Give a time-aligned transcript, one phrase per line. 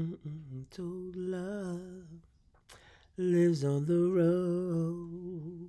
[0.00, 0.64] Mm-mm-mm.
[0.70, 2.06] To love
[3.18, 5.68] lives on the road.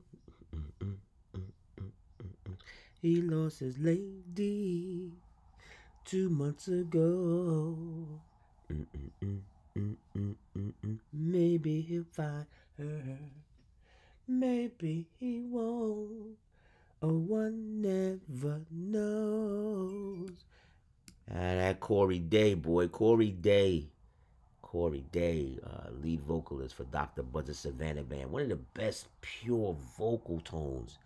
[3.02, 5.12] He lost his lady
[6.06, 7.76] two months ago.
[11.12, 12.46] Maybe he'll find
[12.78, 13.18] her.
[14.30, 16.38] Maybe he won't.
[17.02, 20.46] Oh, one never knows.
[21.30, 22.88] Ah, that Cory Daye, boy.
[22.88, 23.91] Cory Daye.
[24.72, 27.24] Cory Daye, uh, lead vocalist for Dr.
[27.24, 28.32] Buzzard Savannah Band.
[28.32, 30.98] One of the best pure vocal tones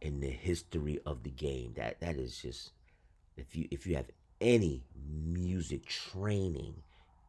[0.00, 1.74] in the history of the game.
[1.76, 2.72] That that is just
[3.36, 6.74] if you if you have any music training,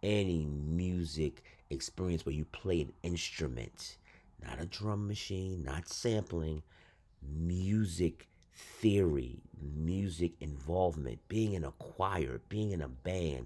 [0.01, 3.97] any music experience where you play an instrument,
[4.43, 6.63] not a drum machine, not sampling,
[7.21, 9.37] music theory,
[9.75, 13.45] music involvement, being in a choir, being in a band,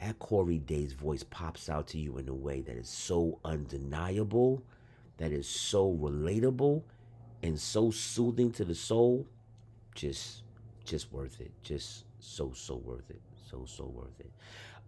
[0.00, 4.62] that Cory Daye's voice pops out to you in a way that is so undeniable,
[5.18, 6.82] that is so relatable,
[7.42, 9.26] and so soothing to the soul.
[9.94, 10.42] Just,
[10.84, 11.50] just worth it.
[11.62, 13.20] Just so, so worth it.
[13.50, 14.30] So, so worth it.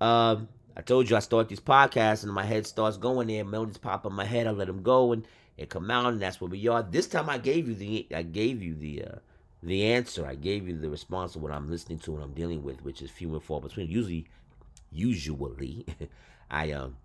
[0.00, 3.44] Um, I told you I start these podcasts and my head starts going there.
[3.44, 4.47] Melodies pop in my head.
[4.47, 5.26] I let them go and
[5.58, 6.82] it come out, and that's where we are.
[6.82, 9.16] This time I gave you the, I gave you the, uh,
[9.62, 10.26] the answer.
[10.26, 13.02] I gave you the response of what I'm listening to and I'm dealing with, which
[13.02, 13.91] is few and far between.
[13.91, 14.26] Usually
[14.92, 15.86] usually
[16.50, 16.96] I um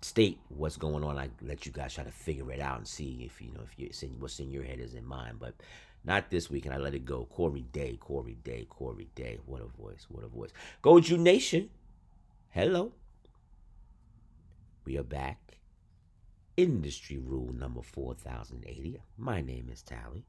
[0.00, 1.18] state what's going on.
[1.18, 3.78] I let you guys try to figure it out and see if you know if
[3.78, 5.36] you what's in your head is in mine.
[5.38, 5.54] But
[6.04, 7.26] not this week, and I let it go.
[7.26, 9.38] Cory Daye, Cory Daye, Cory Daye.
[9.46, 10.06] What a voice!
[10.08, 10.50] What a voice!
[10.82, 11.70] Goju Nation,
[12.50, 12.92] hello.
[14.84, 15.58] We are back.
[16.56, 18.98] Industry rule number four thousand eighty.
[19.16, 20.24] My name is Tally.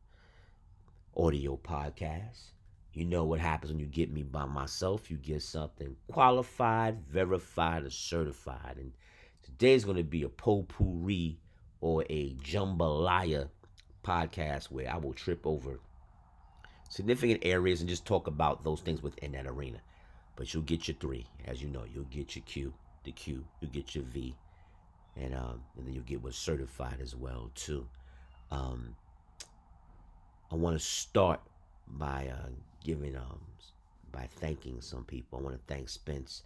[1.15, 2.51] Audio podcast.
[2.93, 5.11] You know what happens when you get me by myself.
[5.11, 8.77] You get something qualified, verified, or certified.
[8.77, 8.93] And
[9.43, 11.37] today's going to be a potpourri
[11.81, 13.49] or a jambalaya
[14.03, 15.79] podcast where I will trip over
[16.89, 19.79] significant areas and just talk about those things within that arena.
[20.35, 21.83] But you'll get your three, as you know.
[21.93, 22.73] You'll get your Q,
[23.03, 23.45] the Q.
[23.61, 24.33] You'll get your V,
[25.15, 27.87] and um, and then you'll get what's certified as well too.
[28.49, 28.95] Um,
[30.51, 31.41] I want to start
[31.89, 32.49] by uh,
[32.83, 33.39] giving um
[34.11, 35.39] by thanking some people.
[35.39, 36.43] I want to thank Spence.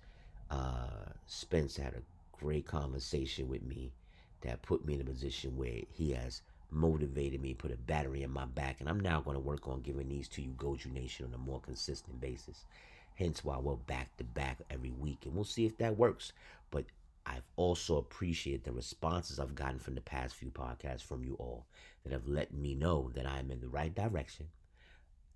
[0.52, 2.02] Uh, Spence had a
[2.38, 3.94] great conversation with me
[4.42, 8.32] that put me in a position where he has motivated me, put a battery in
[8.32, 11.26] my back, and I'm now going to work on giving these to you, Goju Nation,
[11.28, 12.66] on a more consistent basis.
[13.16, 16.34] Hence why we're back to back every week, and we'll see if that works.
[16.72, 16.86] But
[17.26, 21.66] I've also appreciated the responses I've gotten from the past few podcasts from you all
[22.04, 24.48] that have let me know that I'm in the right direction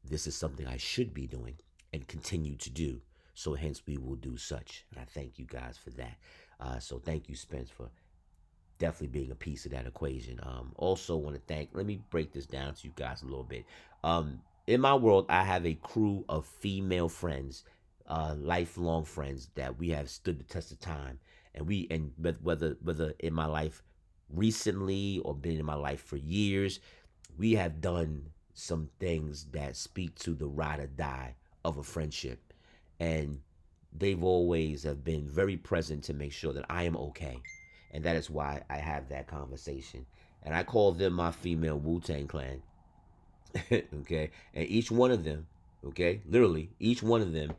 [0.03, 1.56] this is something I should be doing
[1.94, 3.02] and continue to do.
[3.34, 4.85] So hence we will do such.
[4.91, 6.18] And I thank you guys for that.
[6.59, 7.90] Uh, so thank you, Spence, for
[8.80, 10.40] definitely being a piece of that equation.
[10.44, 13.44] Um, also want to thank, let me break this down to you guys a little
[13.44, 13.66] bit.
[14.03, 17.63] Um, in my world, I have a crew of female friends,
[18.07, 21.19] uh, lifelong friends that we have stood the test of time.
[21.53, 23.84] And we, and whether, whether in my life
[24.30, 26.80] recently or been in my life for years,
[27.38, 32.40] we have done some things that speak to the ride or die of a friendship.
[33.00, 33.40] And
[33.95, 37.40] they've always have been very present to make sure that I am okay.
[37.91, 40.07] And that is why I have that conversation.
[40.41, 42.63] And I call them my female Wu Tang clan.
[43.72, 44.31] okay.
[44.56, 45.45] And each one of them,
[45.85, 47.53] okay, literally, each one of them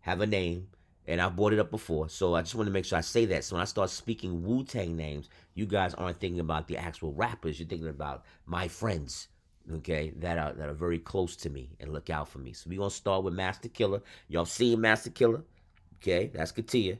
[0.00, 0.66] have a name.
[1.06, 2.08] And I've brought it up before.
[2.08, 3.44] So I just want to make sure I say that.
[3.44, 7.12] So when I start speaking Wu Tang names, you guys aren't thinking about the actual
[7.12, 7.60] rappers.
[7.60, 9.28] You're thinking about my friends
[9.74, 12.52] okay, that are that are very close to me and look out for me.
[12.52, 14.02] So we're gonna start with Master Killer.
[14.28, 15.42] Y'all seen Master Killer?
[15.96, 16.98] Okay, that's Katia.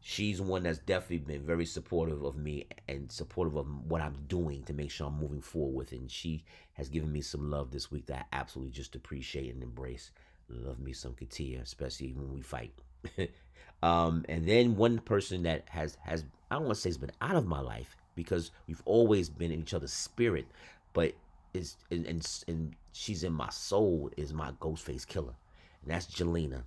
[0.00, 4.62] She's one that's definitely been very supportive of me and supportive of what I'm doing
[4.64, 6.00] to make sure I'm moving forward with it.
[6.00, 9.62] And she has given me some love this week that I absolutely just appreciate and
[9.62, 10.12] embrace.
[10.48, 12.72] Love me some Katia, especially when we fight.
[13.82, 17.10] um, and then one person that has has I don't want to say has been
[17.20, 20.46] out of my life because we've always been in each other's spirit,
[20.92, 21.14] but
[21.56, 25.34] is and, and, and she's in my soul is my Ghostface Killah,
[25.82, 26.62] and that's Jelena.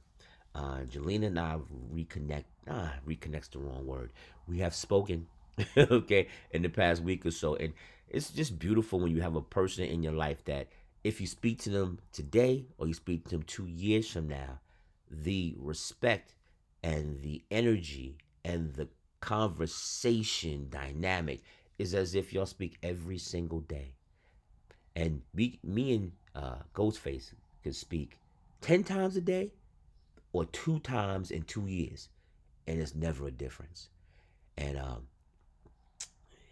[0.55, 1.57] Uh, Jelena and I
[1.93, 2.45] reconnect.
[2.69, 4.11] Ah, reconnect's the wrong word.
[4.47, 5.27] We have spoken,
[5.77, 7.73] okay, in the past week or so, and
[8.09, 10.67] it's just beautiful when you have a person in your life that
[11.03, 14.59] if you speak to them today or you speak to them two years from now,
[15.09, 16.33] the respect
[16.83, 18.87] and the energy and the
[19.21, 21.41] conversation dynamic
[21.77, 23.93] is as if y'all speak every single day.
[24.99, 28.19] And me, me and uh, Ghostface could speak
[28.61, 29.51] 10 times a day
[30.33, 32.09] or two times in two years.
[32.69, 33.89] and it's never a difference.
[34.57, 35.07] And um,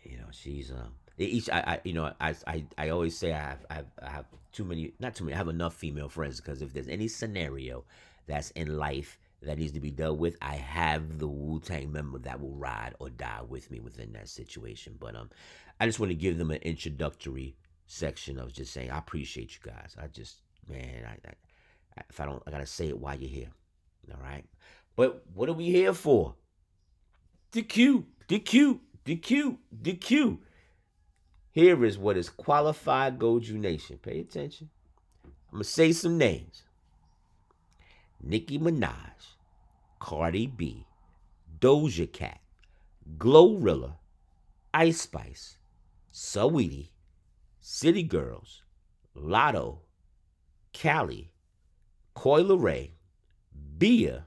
[0.03, 3.39] you know, she's um, each I, I you know I, I I always say I
[3.39, 6.41] have I have, I have too many not too many I have enough female friends
[6.41, 7.83] because if there's any scenario
[8.25, 12.17] that's in life that needs to be dealt with, I have the Wu Tang member
[12.19, 14.95] that will ride or die with me within that situation.
[14.99, 15.29] But um,
[15.79, 17.55] I just want to give them an introductory
[17.87, 19.95] section of just saying I appreciate you guys.
[20.01, 21.33] I just man, I, I
[22.09, 23.49] if I don't, I gotta say it while you're here.
[24.11, 24.45] All right.
[24.95, 26.35] But what are we here for?
[27.51, 30.39] The Q, the Q, the Q, the Q.
[31.51, 33.97] Here is what is qualified Goju Nation.
[33.97, 34.69] Pay attention.
[35.25, 36.63] I'm gonna say some names.
[38.21, 39.35] Nicki Minaj,
[39.99, 40.85] Cardi B,
[41.59, 42.39] Doja Cat,
[43.17, 43.93] Glorilla,
[44.73, 45.57] Ice Spice,
[46.11, 46.89] Saweetie,
[47.69, 48.63] City Girls,
[49.13, 49.79] Latto,
[50.71, 51.33] Kali,
[52.13, 52.91] Coi Leray,
[53.77, 54.25] Bia,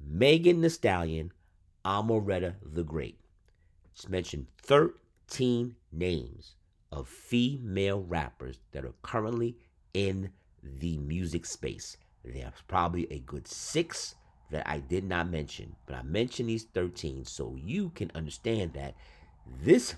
[0.00, 1.30] Megan Thee Stallion,
[1.84, 3.20] Amaretta the Great.
[3.94, 6.56] Just mentioned 13 names
[6.90, 9.56] of female rappers that are currently
[9.94, 11.96] in the music space.
[12.24, 14.16] There's probably a good six
[14.50, 18.96] that I did not mention, but I mentioned these 13 so you can understand that
[19.62, 19.94] this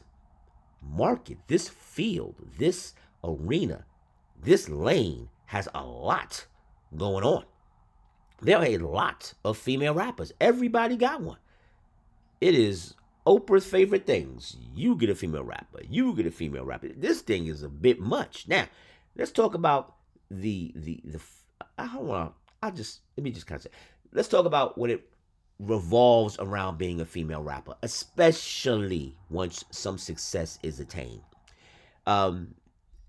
[0.93, 2.95] market, this field, this
[3.25, 3.85] arena,
[4.43, 6.47] this lane has a lot
[6.97, 7.45] going on.
[8.43, 10.33] There are a lot of female rappers.
[10.41, 11.39] Everybody got one.
[12.41, 12.95] It is
[13.27, 14.57] Oprah's favorite things.
[14.75, 15.81] You get a female rapper.
[15.89, 16.89] You get a female rapper.
[16.89, 18.47] This thing is a bit much.
[18.47, 18.67] Now,
[19.17, 19.95] let's talk about
[20.31, 21.21] the the the.
[21.79, 22.33] I don't want.
[22.63, 23.71] I just let me just kind of say.
[24.13, 25.09] Let's talk about what it
[25.59, 31.23] revolves around being a female rapper, especially once some success is attained.
[32.07, 32.55] Um,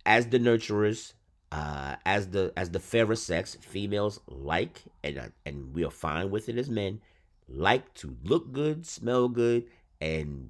[0.06, 1.14] as the nurturers,
[1.52, 6.50] uh, as the as the fairer sex, females like and and we are fine with
[6.50, 7.02] it as men
[7.50, 9.66] like to look good, smell good,
[10.02, 10.50] and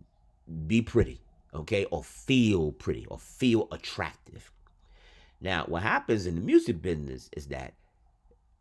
[0.66, 1.22] be pretty,
[1.54, 4.52] okay, or feel pretty or feel attractive.
[5.40, 7.74] Now, what happens in the music business is that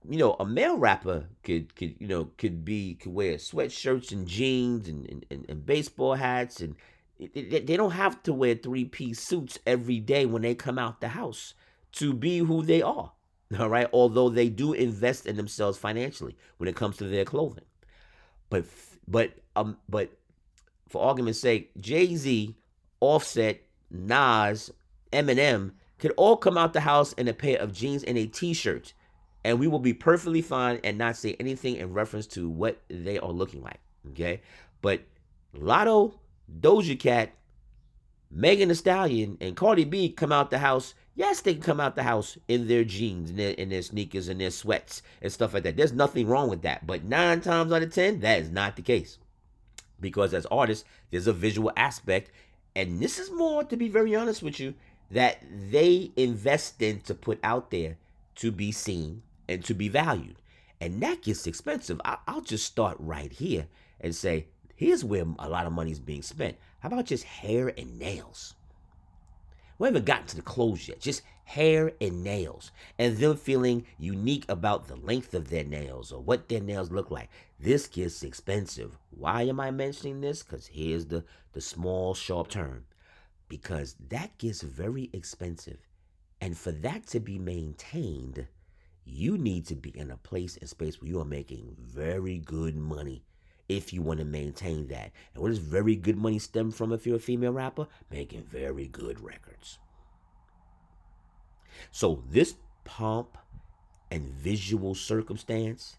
[0.09, 4.27] you know a male rapper could could you know could be could wear sweatshirts and
[4.27, 6.77] jeans and and, and baseball hats and
[7.19, 11.09] they don't have to wear three piece suits every day when they come out the
[11.09, 11.55] house
[11.93, 13.13] to be who they are.
[13.59, 13.89] All right.
[13.93, 17.65] Although they do invest in themselves financially when it comes to their clothing.
[18.51, 18.65] But
[19.09, 20.11] but um but
[20.89, 22.55] for argument's sake, Jay Z,
[23.01, 24.71] Offset, Nas,
[25.13, 28.93] Eminem could all come out the house in a pair of jeans and a t-shirt,
[29.47, 33.17] and we will be perfectly fine and not say anything in reference to what they
[33.17, 33.79] are looking like.
[34.11, 34.41] Okay,
[34.83, 35.03] but
[35.57, 36.15] Latto,
[36.61, 37.31] Doja Cat,
[38.29, 40.95] Megan Thee Stallion, and Cardi B come out the house.
[41.15, 44.29] Yes, they can come out the house in their jeans and their, in their sneakers
[44.29, 45.77] and their sweats and stuff like that.
[45.77, 46.85] There's nothing wrong with that.
[46.85, 49.17] But nine times out of ten, that is not the case.
[50.01, 52.33] Because as artists, there's a visual aspect.
[52.75, 54.75] And this is more, to be very honest with you,
[55.11, 55.41] that
[55.71, 57.97] they invest in to put out there
[58.35, 60.37] to be seen and to be valued.
[60.81, 62.01] And that gets expensive.
[62.05, 63.67] I'll just start right here
[64.01, 66.57] and say, here's where a lot of money is being spent.
[66.81, 68.55] How about just hair and nails?
[69.79, 71.01] We haven't gotten to the clothes yet.
[71.01, 72.73] Just hair and nails.
[72.99, 77.11] And them feeling unique about the length of their nails or what their nails look
[77.11, 77.29] like.
[77.59, 78.99] This gets expensive.
[79.11, 80.43] Why am I mentioning this?
[80.43, 82.85] Because here's the, the small, sharp turn.
[83.49, 85.79] Because that gets very expensive.
[86.41, 88.47] And for that to be maintained,
[89.07, 92.77] you need to be in a place and space where you are making very good
[92.77, 93.23] money
[93.69, 95.13] if you want to maintain that.
[95.35, 97.87] And where does very good money stem from if you're a female rapper?
[98.11, 99.79] Making very good records.
[101.91, 103.39] So this pomp
[104.11, 105.99] and visual circumstance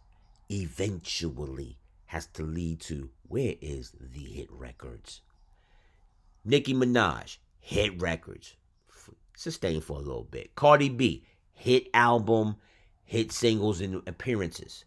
[0.49, 5.21] eventually has to lead to where is the hit records?
[6.45, 8.55] Nicki Minaj, hit records.
[9.35, 10.55] Sustained for a little bit.
[10.55, 12.55] Cardi B, hit album,
[13.07, 14.83] hit singles and appearances.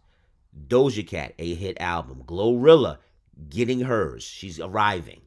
[0.67, 2.23] Doja Cat, a hit album.
[2.25, 2.99] Glorilla,
[3.49, 4.23] getting hers.
[4.23, 5.21] She's arriving.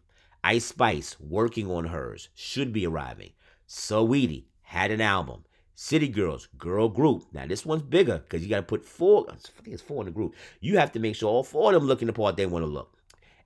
[0.45, 2.29] Ice Spice, working on hers.
[2.35, 3.33] Should be arriving.
[3.69, 5.45] Saweetie, had an album.
[5.75, 7.25] City Girls, girl group.
[7.33, 9.27] Now this one's bigger because you got to put four.
[9.29, 10.37] I think it's four in the group.
[10.61, 12.71] You have to make sure all four of them looking the part they want to
[12.71, 12.97] look.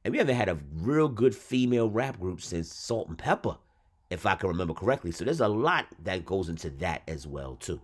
[0.05, 3.57] And we haven't had a real good female rap group since Salt-N-Pepa,
[4.11, 5.11] if I can remember correctly.
[5.11, 7.81] So there's a lot that goes into that as well too.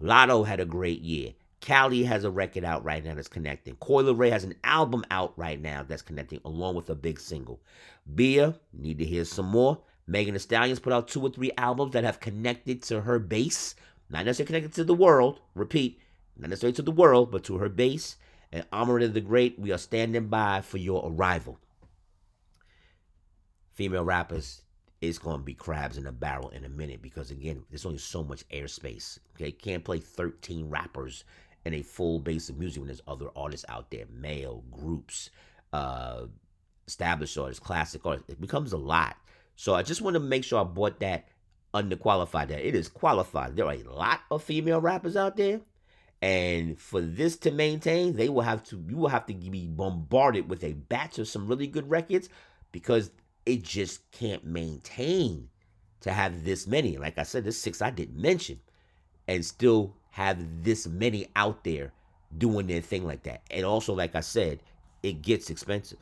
[0.00, 1.32] Latto had a great year.
[1.60, 3.76] Kali has a record out right now that's connecting.
[3.76, 7.60] Coi Leray has an album out right now that's connecting, along with a big single.
[8.14, 9.80] Bia, need to hear some more.
[10.06, 13.74] Megan Thee Stallion's put out two or three albums that have connected to her base.
[14.08, 15.40] Not necessarily connected to the world.
[15.54, 16.00] Repeat,
[16.36, 18.16] not necessarily to the world, but to her base.
[18.52, 21.58] And Amarita the Great, we are standing by for your arrival.
[23.72, 24.62] Female rappers,
[25.00, 27.98] it's going to be crabs in a barrel in a minute because, again, there's only
[27.98, 29.18] so much airspace.
[29.34, 31.24] Okay, can't play 13 rappers
[31.64, 35.30] in a full base of music when there's other artists out there, male groups,
[35.72, 36.26] uh,
[36.86, 38.30] established artists, classic artists.
[38.30, 39.16] It becomes a lot.
[39.56, 41.28] So I just want to make sure I bought that
[41.74, 42.48] underqualified.
[42.48, 43.56] That it is qualified.
[43.56, 45.60] There are a lot of female rappers out there,
[46.22, 48.82] and for this to maintain, they will have to.
[48.88, 52.28] You will have to be bombarded with a batch of some really good records
[52.70, 53.10] because
[53.46, 55.48] it just can't maintain
[56.00, 56.98] to have this many.
[56.98, 58.60] Like I said, there's six I didn't mention,
[59.26, 61.92] and still have this many out there
[62.36, 63.42] doing their thing like that.
[63.50, 64.60] And also, like I said,
[65.02, 65.98] it gets expensive.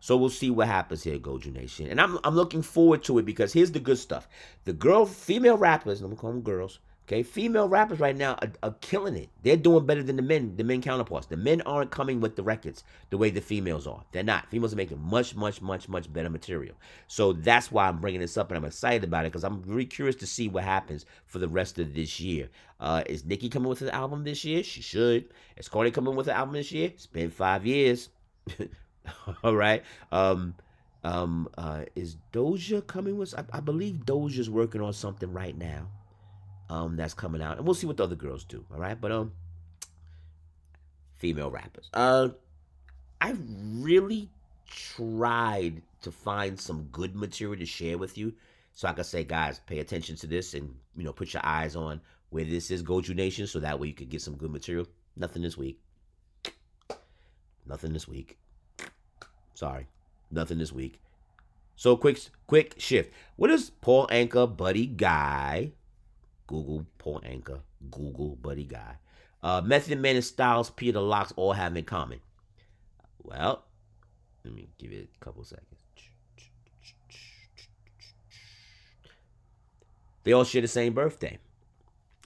[0.00, 1.86] So we'll see what happens here, Goju Nation.
[1.86, 4.28] And I'm, I'm looking forward to it because here's the good stuff.
[4.64, 6.80] The girl, female rappers, I'm gonna call them girls,
[7.12, 7.22] okay?
[7.22, 9.28] Female rappers right now are, are, killing it.
[9.42, 11.26] They're doing better than the men, the men counterparts.
[11.26, 14.02] The men aren't coming with the records the way the females are.
[14.12, 14.50] They're not.
[14.50, 16.74] Females are making much, much, much, much better material.
[17.08, 19.84] So that's why I'm bringing this up and I'm excited about it because I'm really
[19.84, 22.48] curious to see what happens for the rest of this year.
[22.80, 24.62] Uh, is Nicki coming with an album this year?
[24.62, 25.26] She should.
[25.56, 26.88] Is Cardi coming with an album this year?
[26.88, 28.08] It's been five years.
[29.44, 29.82] All right.
[30.10, 30.54] Um,
[31.04, 33.34] um, uh, is Doja coming with?
[33.36, 35.88] I, I believe Doja's working on something right now.
[36.72, 38.64] Um, that's coming out, and we'll see what the other girls do.
[38.72, 39.32] All right, but um,
[41.16, 41.90] female rappers.
[41.92, 42.30] Uh,
[43.20, 43.34] I
[43.74, 44.30] really
[44.66, 48.32] tried to find some good material to share with you,
[48.72, 51.76] so I can say, guys, pay attention to this, and you know, put your eyes
[51.76, 52.00] on
[52.30, 54.86] where this is Goju Nation, so that way you can get some good material.
[55.14, 55.78] Nothing this week.
[57.66, 58.38] Nothing this week.
[59.52, 59.88] Sorry,
[60.30, 61.02] nothing this week.
[61.76, 63.12] So quick, quick shift.
[63.36, 65.72] What is Paul Anka, Buddy Guy,
[66.46, 68.96] Google Paul Anka, Google Buddy Guy,
[69.42, 72.20] uh, Method Man and Styles, Peter Locks all have in common?
[73.22, 73.64] Well,
[74.44, 75.82] let me give it a couple seconds.
[80.24, 81.38] They all share the same birthday.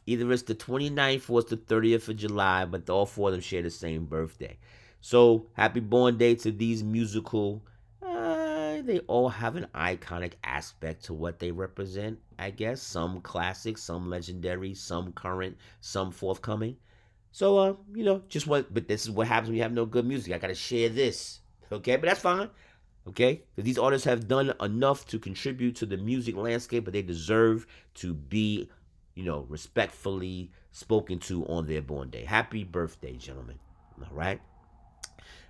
[0.06, 3.40] Either it's the 29th or it's the 30th of July, but all four of them
[3.40, 4.56] share the same birthday.
[5.00, 7.62] So happy born day to these musical.
[8.86, 12.18] They all have an iconic aspect to what they represent.
[12.38, 16.76] I guess some classic, some legendary, some current, some forthcoming.
[17.32, 18.72] So uh, you know, just what.
[18.72, 20.32] But this is what happens when you have no good music.
[20.32, 21.40] I gotta share this.
[21.70, 22.48] Okay, but that's fine.
[23.08, 27.02] Okay, because these artists have done enough to contribute to the music landscape, but they
[27.02, 28.68] deserve to be,
[29.14, 32.24] you know, respectfully spoken to on their born day.
[32.24, 33.58] Happy birthday, gentlemen.
[34.00, 34.40] All right.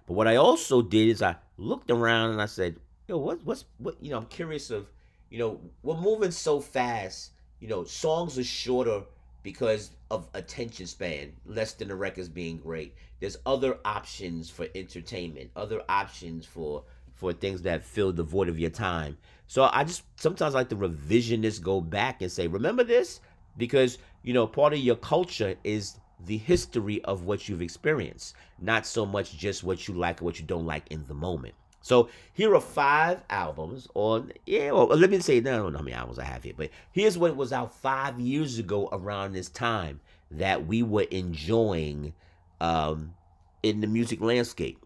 [0.06, 3.64] But what I also did is I looked around and I said, yo, what, what's
[3.78, 3.96] what?
[4.00, 4.86] You know, I'm curious of,
[5.30, 7.32] you know, we're moving so fast.
[7.60, 9.02] You know, songs are shorter
[9.42, 12.94] because of attention span, less than the records being great.
[13.20, 16.84] There's other options for entertainment, other options for
[17.14, 19.16] for things that fill the void of your time.
[19.46, 23.20] So I just sometimes like the revisionists go back and say, remember this?
[23.56, 28.86] Because, you know, part of your culture is the history of what you've experienced, not
[28.86, 31.54] so much just what you like or what you don't like in the moment.
[31.80, 35.84] So here are five albums, or yeah, well, let me say, I don't know how
[35.84, 39.48] many albums I have here, but here's what was out five years ago around this
[39.48, 40.00] time
[40.32, 42.12] that we were enjoying
[42.60, 43.14] um,
[43.62, 44.84] in the music landscape.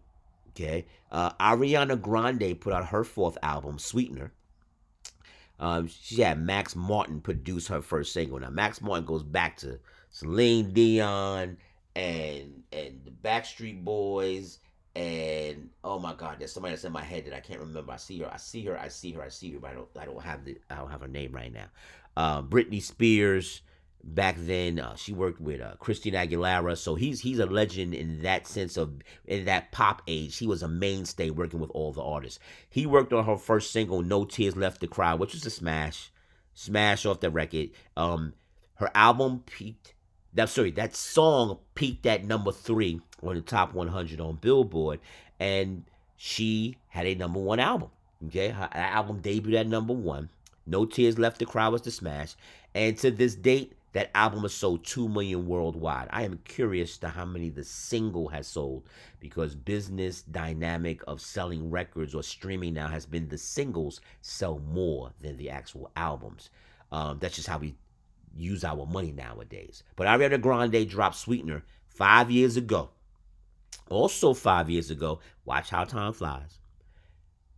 [0.49, 4.31] Okay, uh, Ariana Grande put out her fourth album, Sweetener.
[5.59, 8.39] Um, she had Max Martin produce her first single.
[8.39, 9.79] Now Max Martin goes back to
[10.09, 11.57] Celine Dion
[11.95, 14.59] and and the Backstreet Boys
[14.95, 17.93] and oh my God, there's somebody that's in my head that I can't remember.
[17.93, 19.87] I see her, I see her, I see her, I see her, but I don't
[19.99, 21.67] I don't have the I don't have her name right now.
[22.15, 23.61] Uh, Britney Spears.
[24.03, 28.47] Back then, uh, she worked with uh, Aguilera, so he's he's a legend in that
[28.47, 28.93] sense of
[29.25, 30.35] in that pop age.
[30.39, 32.39] He was a mainstay working with all the artists.
[32.67, 36.11] He worked on her first single, "No Tears Left to Cry," which was a smash,
[36.55, 37.69] smash off the record.
[37.95, 38.33] Um,
[38.73, 39.93] her album peaked
[40.33, 44.99] that sorry, that song peaked at number three on the top 100 on Billboard,
[45.39, 45.83] and
[46.17, 47.89] she had a number one album.
[48.27, 50.29] Okay, her album debuted at number one.
[50.67, 52.35] No Tears Left to Cry was the smash,
[52.75, 56.07] and to this date, that album has sold two million worldwide.
[56.11, 58.83] I am curious to how many the single has sold
[59.19, 65.11] because business dynamic of selling records or streaming now has been the singles sell more
[65.19, 66.51] than the actual albums.
[66.91, 67.75] Um, that's just how we
[68.35, 69.83] use our money nowadays.
[69.95, 72.89] But Ariana Grande dropped Sweetener five years ago.
[73.89, 76.59] Also, five years ago, watch how time flies.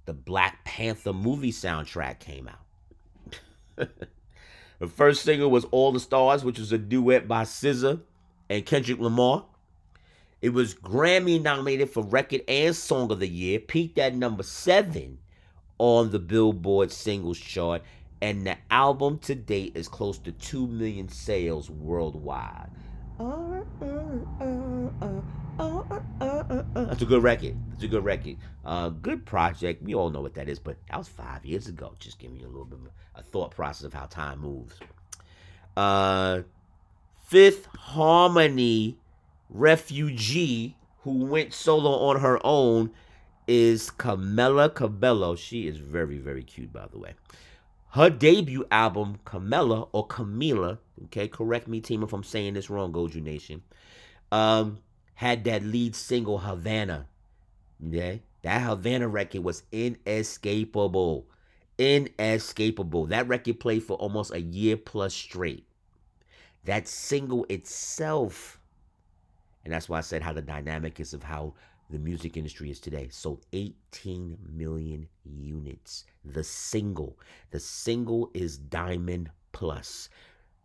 [0.06, 3.38] The Black Panther movie soundtrack came out.
[4.80, 8.02] the first single was All the Stars, which was a duet by SZA
[8.50, 9.46] and Kendrick Lamar.
[10.42, 15.20] It was Grammy nominated for Record and Song of the Year, peaked at number seven
[15.78, 17.82] on the Billboard Singles Chart,
[18.24, 22.70] and the album to date is close to 2 million sales worldwide.
[26.74, 27.58] That's a good record.
[27.74, 28.38] It's a good record.
[28.64, 29.84] Uh, good project.
[29.84, 31.96] We all know what that is, but that was five years ago.
[32.00, 34.80] Just giving you a little bit of a thought process of how time moves.
[35.76, 36.44] Uh,
[37.26, 38.98] Fifth Harmony
[39.50, 42.92] refugee who went solo on her own
[43.50, 45.36] is Camila Cabello.
[45.36, 47.16] She is very, very cute, by the way.
[47.94, 52.92] Her debut album, Camilla or Camila, okay, correct me, team, if I'm saying this wrong,
[52.92, 53.62] Goju Nation,
[54.32, 54.80] um,
[55.14, 57.08] had that lead single, Havana.
[57.88, 58.24] Okay?
[58.42, 61.28] That Havana record was inescapable.
[61.78, 63.06] Inescapable.
[63.06, 65.68] That record played for almost a year plus straight.
[66.66, 68.60] That single itself
[69.64, 71.54] and that's why I said how the dynamic is of how
[71.90, 73.08] the music industry is today.
[73.12, 76.06] Sold 18 million units.
[76.26, 77.18] The single.
[77.52, 80.10] The single is Diamond Plus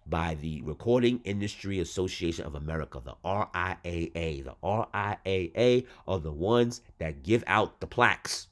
[0.06, 4.44] by the Recording Industry Association of America, the RIAA.
[4.44, 8.46] The RIAA are the ones that give out the plaques.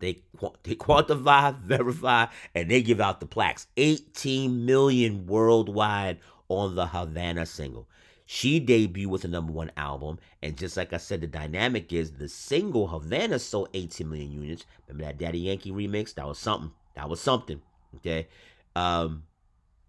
[0.00, 0.22] They,
[0.64, 3.68] they quantify, verify, and they give out the plaques.
[3.76, 6.18] 18 million worldwide
[6.48, 7.86] on the Havana single.
[8.34, 12.12] She debuted with a number one album, and just like I said, the dynamic is
[12.12, 14.64] the single Havana sold 18 million units.
[14.88, 16.14] Remember that Daddy Yankee remix?
[16.14, 16.70] That was something.
[16.94, 17.60] That was something.
[17.96, 18.28] Okay.
[18.74, 19.24] Um,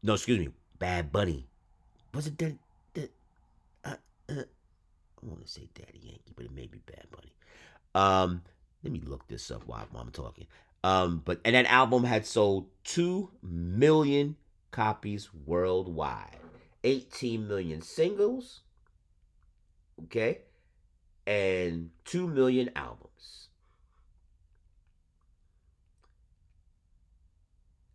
[0.03, 1.47] no, excuse me, Bad Bunny.
[2.13, 2.57] Was it that?
[2.95, 3.11] that
[3.85, 3.95] uh,
[4.27, 7.33] uh, I want to say Daddy Yankee, but it may be Bad Bunny.
[7.95, 8.41] Um,
[8.83, 10.47] let me look this up while I'm talking.
[10.83, 14.35] Um, but and that album had sold two million
[14.71, 16.39] copies worldwide.
[16.83, 18.61] 18 million singles,
[20.03, 20.39] okay,
[21.25, 23.47] and 2 million albums.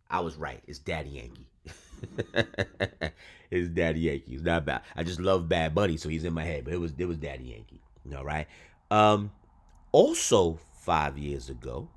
[0.09, 0.61] I was right.
[0.67, 1.45] It's Daddy Yankee.
[3.51, 4.33] it's Daddy Yankee.
[4.33, 4.81] It's not bad.
[4.95, 6.65] I just love Bad Bunny, so he's in my head.
[6.65, 7.81] But it was it was Daddy Yankee.
[8.15, 8.47] All right.
[8.89, 9.31] Um,
[9.91, 11.89] also five years ago,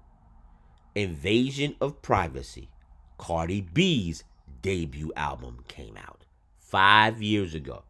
[0.95, 2.69] Invasion of Privacy,
[3.17, 4.25] Cardi B's
[4.61, 6.27] debut album came out
[6.73, 7.85] five years ago.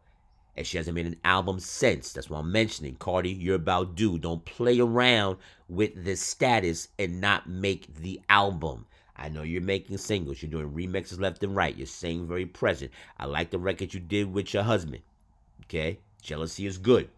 [0.55, 2.11] And she hasn't made an album since.
[2.11, 2.95] That's why I'm mentioning.
[2.95, 4.19] Cardi, you're about due.
[4.19, 8.85] Don't play around with this status and not make the album.
[9.15, 10.41] I know you're making singles.
[10.43, 11.75] You're doing remixes left and right.
[11.75, 12.91] You're staying very present.
[13.17, 15.01] I like the record you did with your husband.
[15.63, 15.99] Okay?
[16.21, 17.09] Jealousy is good.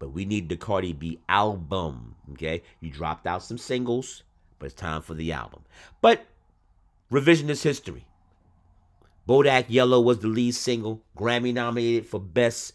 [0.00, 2.16] But we need the Cardi B album.
[2.32, 2.62] Okay?
[2.80, 4.24] You dropped out some singles,
[4.58, 5.62] but it's time for the album.
[6.00, 6.26] But
[7.10, 8.04] revisionist history.
[9.26, 12.74] Bodak Yellow was the lead single, Grammy nominated for Best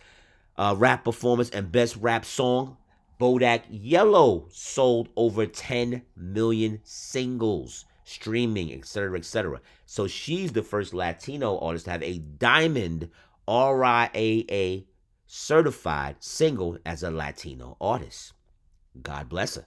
[0.58, 2.78] uh, Rap Performance and Best Rap Song.
[3.20, 9.62] Bodak Yellow sold over 10 million singles, streaming, etc., etc.
[9.86, 13.10] So she's the first Latino artist to have a diamond
[13.48, 14.86] RIAA
[15.28, 18.34] certified single as a Latino artist.
[19.04, 19.66] God bless her.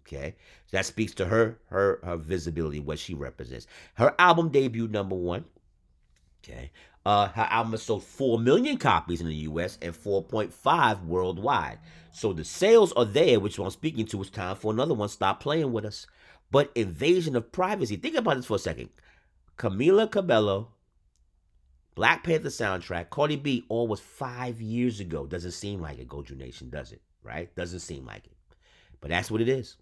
[0.00, 0.36] Okay,
[0.70, 3.66] that speaks to her her her visibility, what she represents.
[3.94, 5.46] Her album debuted number one.
[6.44, 6.70] Okay.
[7.06, 11.78] Uh, her album sold 4 million copies in the US and 4.5 worldwide.
[12.12, 14.20] So the sales are there, which I'm speaking to.
[14.20, 15.08] It's time for another one.
[15.08, 16.06] Stop playing with us.
[16.50, 17.96] But invasion of privacy.
[17.96, 18.90] Think about this for a second.
[19.58, 20.68] Camila Cabello,
[21.94, 25.26] Black Panther soundtrack, Cardi B, all was five years ago.
[25.26, 27.02] Doesn't seem like it, Goju Nation, does it?
[27.22, 27.54] Right?
[27.54, 28.32] Doesn't seem like it.
[29.00, 29.76] But that's what it is.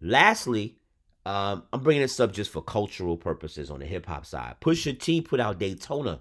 [0.00, 0.78] Lastly,
[1.26, 4.54] um, I'm bringing this up just for cultural purposes on the hip hop side.
[4.60, 6.20] Pusha T put out Daytona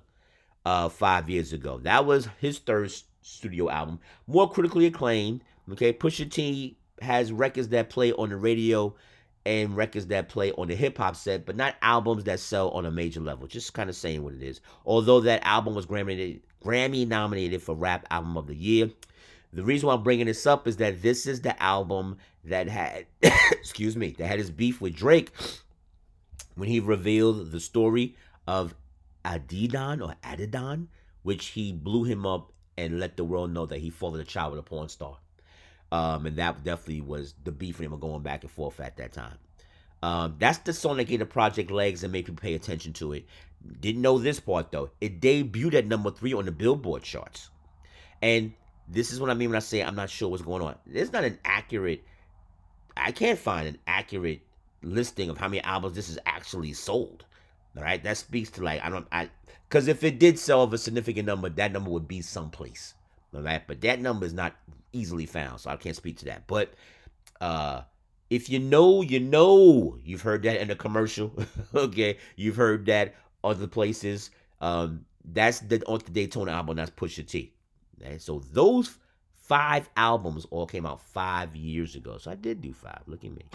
[0.65, 1.77] uh, five years ago.
[1.77, 2.91] That was his third
[3.21, 5.41] studio album, more critically acclaimed.
[5.71, 8.95] Okay, Pusha T has records that play on the radio
[9.45, 12.87] and records that play on the hip hop set, but not albums that sell on
[12.87, 13.45] a major level.
[13.45, 14.59] Just kind of saying what it is.
[14.87, 18.89] Although that album was Grammy Grammy nominated for Rap Album of the Year.
[19.55, 23.05] The reason why I'm bringing this up is that this is the album that had,
[23.21, 25.31] excuse me, that had his beef with Drake
[26.55, 28.75] when he revealed the story of
[29.23, 30.87] Adidon or Adidon,
[31.23, 34.51] which he blew him up and let the world know that he fathered a child
[34.51, 35.19] with a porn star.
[35.89, 39.13] Um, and that definitely was the beef for him going back and forth at that
[39.13, 39.37] time.
[40.03, 43.13] Um, that's the song that gave the project legs and made people pay attention to
[43.13, 43.25] it.
[43.79, 44.89] Didn't know this part though.
[44.99, 47.49] It debuted at number three on the Billboard charts.
[48.21, 48.53] And
[48.87, 50.75] this is what I mean when I say I'm not sure what's going on.
[50.85, 52.03] There's not an accurate,
[52.95, 54.41] I can't find an accurate
[54.81, 57.25] listing of how many albums this is actually sold.
[57.77, 59.29] All right, that speaks to like I don't I
[59.67, 62.93] because if it did sell of a significant number, that number would be someplace.
[63.33, 64.55] All right, but that number is not
[64.93, 66.47] easily found, so I can't speak to that.
[66.47, 66.73] But
[67.41, 67.81] uh
[68.29, 69.97] if you know, you know.
[70.03, 71.31] You've heard that in a commercial.
[71.75, 72.17] okay.
[72.35, 74.31] You've heard that other places.
[74.61, 77.53] Um, that's the on the Daytona album, that's Pusha T.
[78.01, 78.17] Okay?
[78.17, 78.97] So those
[79.35, 82.17] five albums all came out five years ago.
[82.17, 83.01] So I did do five.
[83.07, 83.45] Look at me.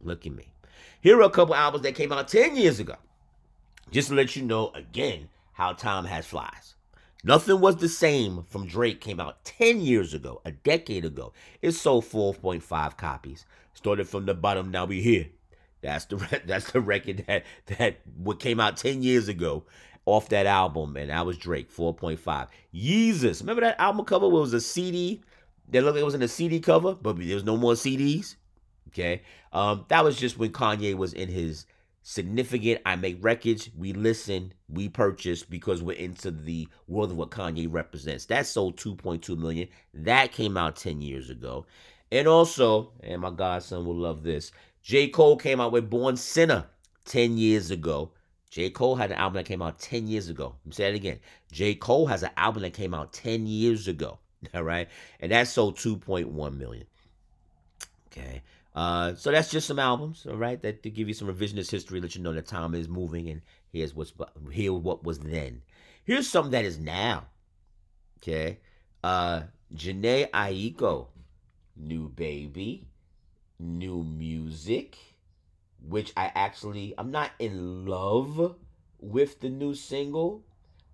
[0.00, 0.48] Look at me.
[1.00, 2.96] Here are a couple albums that came out 10 years ago.
[3.90, 6.74] Just to let you know again how time has flies.
[7.22, 11.32] Nothing was the same from Drake came out 10 years ago, a decade ago.
[11.62, 13.46] It sold 4.5 copies.
[13.72, 15.28] Started from the bottom, now we here.
[15.80, 19.64] That's the that's the record that that what came out 10 years ago
[20.06, 22.48] off that album, and that was Drake, 4.5.
[22.74, 23.40] Yeezus.
[23.40, 25.22] Remember that album cover where it was a CD?
[25.70, 28.36] That looked like it was in a CD cover, but there was no more CDs.
[28.88, 29.22] Okay.
[29.52, 31.66] Um, that was just when Kanye was in his
[32.02, 32.80] significant.
[32.84, 37.66] I make records, we listen, we purchase because we're into the world of what Kanye
[37.70, 38.26] represents.
[38.26, 39.68] That sold 2.2 million.
[39.94, 41.66] That came out 10 years ago.
[42.12, 44.52] And also, and my godson will love this.
[44.82, 45.08] J.
[45.08, 46.66] Cole came out with Born Sinner
[47.06, 48.12] 10 years ago.
[48.54, 48.70] J.
[48.70, 50.54] Cole had an album that came out 10 years ago.
[50.64, 51.18] I'm saying it again.
[51.50, 51.74] J.
[51.74, 54.20] Cole has an album that came out 10 years ago.
[54.54, 54.88] All right.
[55.18, 56.86] And that sold 2.1 million.
[58.06, 58.42] Okay.
[58.76, 62.00] Uh, so that's just some albums, all right, that to give you some revisionist history,
[62.00, 63.40] let you know that time is moving, and
[63.72, 64.12] here's what's
[64.50, 65.62] here what was then.
[66.02, 67.26] Here's something that is now.
[68.18, 68.58] Okay,
[69.04, 71.06] uh, Jhené Aiko,
[71.76, 72.88] new baby,
[73.60, 74.98] new music,
[75.88, 78.56] which I actually I'm not in love
[79.00, 80.42] with the new single,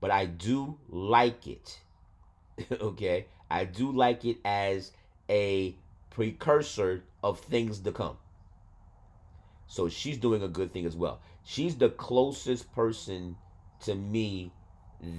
[0.00, 1.80] but I do like it.
[2.72, 4.92] okay, I do like it as
[5.28, 5.74] a
[6.10, 8.16] precursor of things to come.
[9.66, 11.20] So she's doing a good thing as well.
[11.44, 13.36] She's the closest person
[13.82, 14.52] to me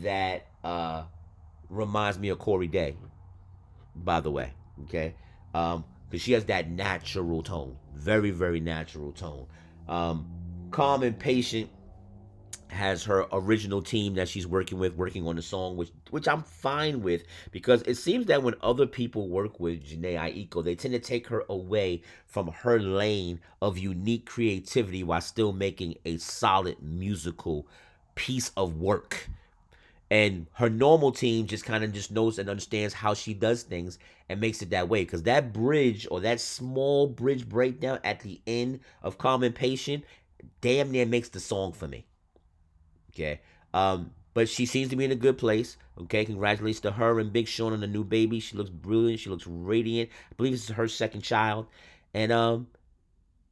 [0.03, 1.03] that uh,
[1.69, 2.95] reminds me of Cory Daye,
[3.95, 4.51] by the way.
[4.83, 5.15] Okay.
[5.53, 7.77] Um, because she has that natural tone.
[7.95, 9.45] Very, very natural tone.
[9.87, 10.27] Um,
[10.71, 11.69] calm and patient
[12.71, 16.43] has her original team that she's working with, working on the song, which which I'm
[16.43, 20.93] fine with because it seems that when other people work with Jhené Aiko, they tend
[20.93, 26.81] to take her away from her lane of unique creativity while still making a solid
[26.81, 27.67] musical
[28.15, 29.29] piece of work.
[30.11, 33.97] And her normal team just kind of just knows and understands how she does things
[34.27, 35.05] and makes it that way.
[35.05, 40.03] Because that bridge or that small bridge breakdown at the end of Calm and Patient
[40.59, 42.05] damn near makes the song for me.
[43.13, 43.39] Okay.
[43.73, 45.77] Um, but she seems to be in a good place.
[45.99, 48.39] Okay, congratulations to her and Big Sean on the new baby.
[48.39, 49.19] She looks brilliant.
[49.19, 50.09] She looks radiant.
[50.31, 51.67] I believe this is her second child,
[52.13, 52.67] and um,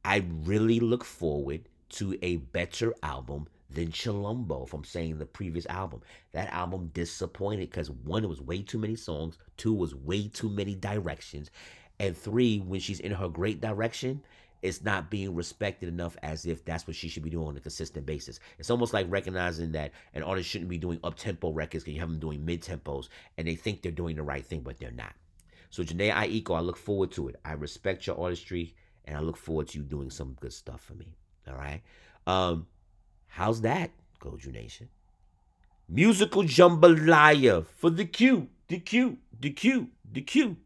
[0.04, 4.68] I really look forward to a better album than Chilombo.
[4.68, 6.02] from saying the previous album,
[6.32, 9.38] that album disappointed because one, it was way too many songs.
[9.56, 11.50] Two, was way too many directions,
[11.98, 14.22] and three, when she's in her great direction,
[14.62, 17.60] it's not being respected enough as if that's what she should be doing on a
[17.60, 18.40] consistent basis.
[18.58, 22.00] It's almost like recognizing that an artist shouldn't be doing up tempo records because you
[22.00, 24.90] have them doing mid tempos and they think they're doing the right thing, but they're
[24.90, 25.14] not.
[25.70, 27.36] So Jhené Aiko, I look forward to it.
[27.44, 30.94] I respect your artistry and I look forward to you doing some good stuff for
[30.94, 31.14] me.
[31.48, 31.82] All right.
[32.26, 32.66] Um,
[33.30, 33.90] how's that,
[34.20, 34.88] Goju Nation?
[35.88, 40.56] Musical jambalaya for the Q, the Q, the Q, the Q.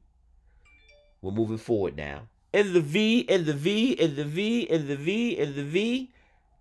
[1.22, 4.96] We're moving forward now in the V, in the V, in the V, in the
[4.96, 6.12] V, in the V.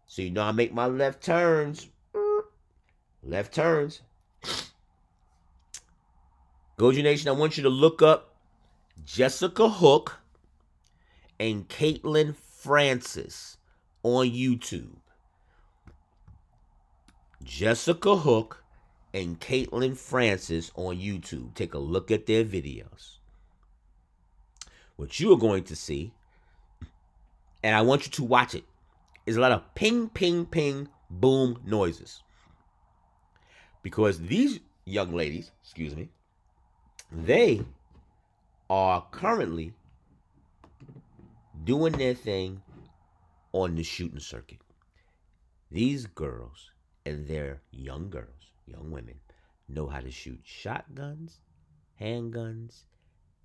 [0.08, 1.88] So you know I make my left turns.
[3.22, 4.02] Left turns.
[6.80, 8.34] Goju Nation, I want you to look up
[9.06, 10.20] Jessica Hook
[11.40, 13.58] and Caitlin Francis
[14.02, 14.96] on YouTube.
[17.44, 18.64] Jessica Hook
[19.14, 21.54] and Caitlin Francis on YouTube.
[21.54, 23.18] Take a look at their videos
[24.96, 26.14] what you are going to see,
[27.64, 28.64] and I want you to watch it,
[29.26, 32.22] is a lot of ping, ping, ping, boom noises.
[33.82, 36.10] Because these young ladies, excuse me,
[37.12, 37.62] they
[38.70, 39.74] are currently
[41.64, 42.62] doing their thing
[43.52, 44.60] on the shooting circuit.
[45.72, 46.72] These girls
[47.06, 49.20] and their young girls, young women,
[49.68, 51.40] know how to shoot shotguns,
[52.00, 52.84] handguns,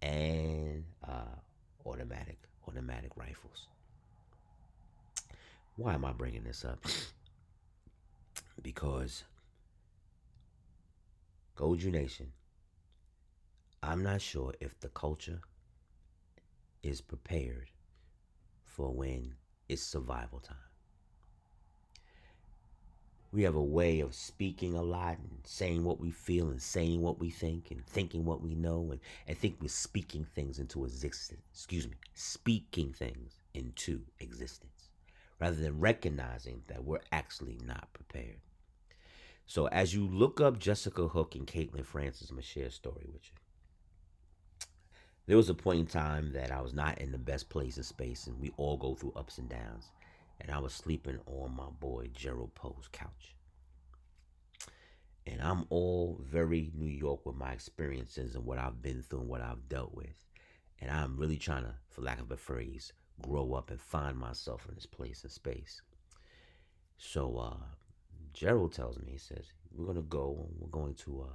[0.03, 1.37] and uh,
[1.87, 3.67] automatic automatic rifles.
[5.77, 6.85] Why am I bringing this up?
[8.63, 9.25] because
[11.57, 12.33] Goju Nation,
[13.83, 15.41] I'm not sure if the culture
[16.83, 17.71] is prepared
[18.65, 19.35] for when
[19.69, 20.68] it's survival time.
[23.31, 27.03] We have a way of speaking a lot and saying what we feel and saying
[27.03, 30.85] what we think and thinking what we know and, I think we're speaking things into
[30.85, 31.43] existence.
[31.53, 34.89] Excuse me, speaking things into existence
[35.39, 38.41] rather than recognizing that we're actually not prepared.
[39.47, 43.07] So as you look up Jessica Hook and Caitlin Francis, I'm gonna share a story
[43.13, 43.37] with you.
[45.27, 47.83] There was a point in time that I was not in the best place in
[47.83, 49.91] space, and we all go through ups and downs
[50.41, 53.35] and I was sleeping on my boy Gerald Poe's couch.
[55.27, 59.29] And I'm all very New York with my experiences and what I've been through and
[59.29, 60.25] what I've dealt with.
[60.81, 64.67] And I'm really trying to, for lack of a phrase, grow up and find myself
[64.69, 65.83] in this place and space.
[66.97, 67.65] So uh,
[68.33, 71.35] Gerald tells me, he says, we're gonna go, we're going to uh,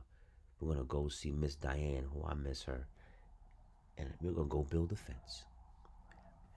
[0.60, 2.88] we're gonna go see Miss Diane, who I miss her,
[3.98, 5.44] and we're gonna go build a fence.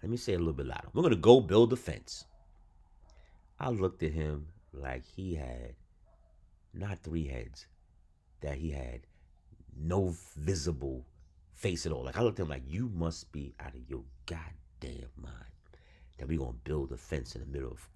[0.02, 0.88] Let me say a little bit louder.
[0.92, 2.24] We're gonna go build a fence.
[3.58, 5.74] I looked at him like he had
[6.74, 7.66] not three heads,
[8.40, 9.00] that he had
[9.76, 11.06] no visible
[11.54, 12.04] face at all.
[12.04, 15.32] Like I looked at him like, you must be out of your goddamn mind
[16.18, 17.88] that we're gonna build a fence in the middle of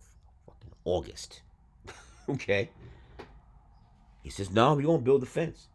[0.46, 1.42] fucking August.
[2.28, 2.70] okay.
[4.22, 5.68] He says, no, we're gonna build a fence.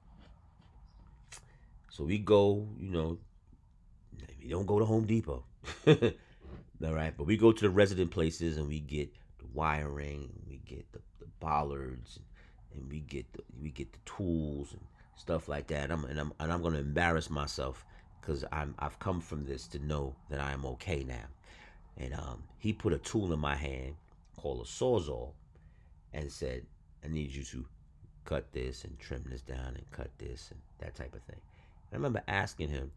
[1.91, 3.17] So we go, you know,
[4.41, 5.43] we don't go to Home Depot.
[5.87, 9.09] All right, but we go to the resident places and we get
[9.55, 12.19] wiring, we get the, the bollards,
[12.73, 14.81] and we get the we get the tools and
[15.15, 15.91] stuff like that.
[15.91, 17.85] I'm and I'm and I'm gonna embarrass myself
[18.19, 21.27] because I'm I've come from this to know that I am okay now.
[21.97, 23.95] And um, he put a tool in my hand
[24.35, 25.31] called a sawzall,
[26.13, 26.65] and said,
[27.03, 27.65] "I need you to
[28.25, 31.39] cut this and trim this down and cut this and that type of thing."
[31.91, 32.91] And I remember asking him,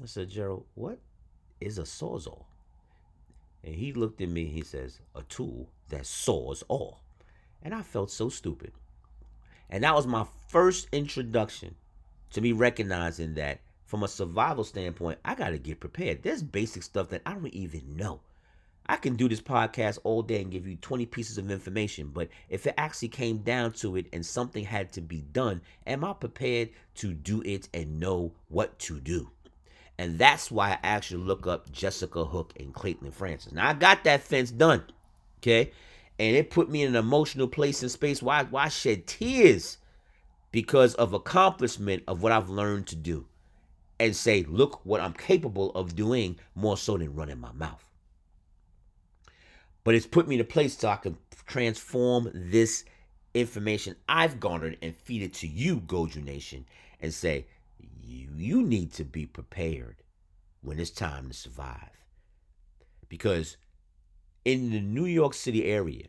[0.00, 0.98] I said, "Gerald, what
[1.60, 2.44] is a sawzall?"
[3.64, 7.00] And he looked at me, he says, a tool that saws all.
[7.62, 8.72] And I felt so stupid.
[9.68, 11.74] And that was my first introduction
[12.30, 16.22] to me recognizing that from a survival standpoint, I got to get prepared.
[16.22, 18.20] There's basic stuff that I don't even know.
[18.88, 22.28] I can do this podcast all day and give you 20 pieces of information, but
[22.48, 26.12] if it actually came down to it and something had to be done, am I
[26.12, 29.30] prepared to do it and know what to do?
[29.98, 33.52] And that's why I actually look up Jessica Hook and Caitlin Francis.
[33.52, 34.84] Now I got that fence done.
[35.38, 35.72] Okay.
[36.18, 39.78] And it put me in an emotional place and space why why I shed tears
[40.50, 43.26] because of accomplishment of what I've learned to do.
[43.98, 47.82] And say, look what I'm capable of doing more so than running my mouth.
[49.84, 52.84] But it's put me in a place so I can transform this
[53.32, 56.66] information I've garnered and feed it to you, Goju Nation,
[57.00, 57.46] and say,
[58.06, 59.96] you, you need to be prepared
[60.60, 61.90] when it's time to survive.
[63.08, 63.56] Because
[64.44, 66.06] in the New York City area,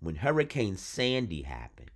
[0.00, 1.90] when Hurricane Sandy happened,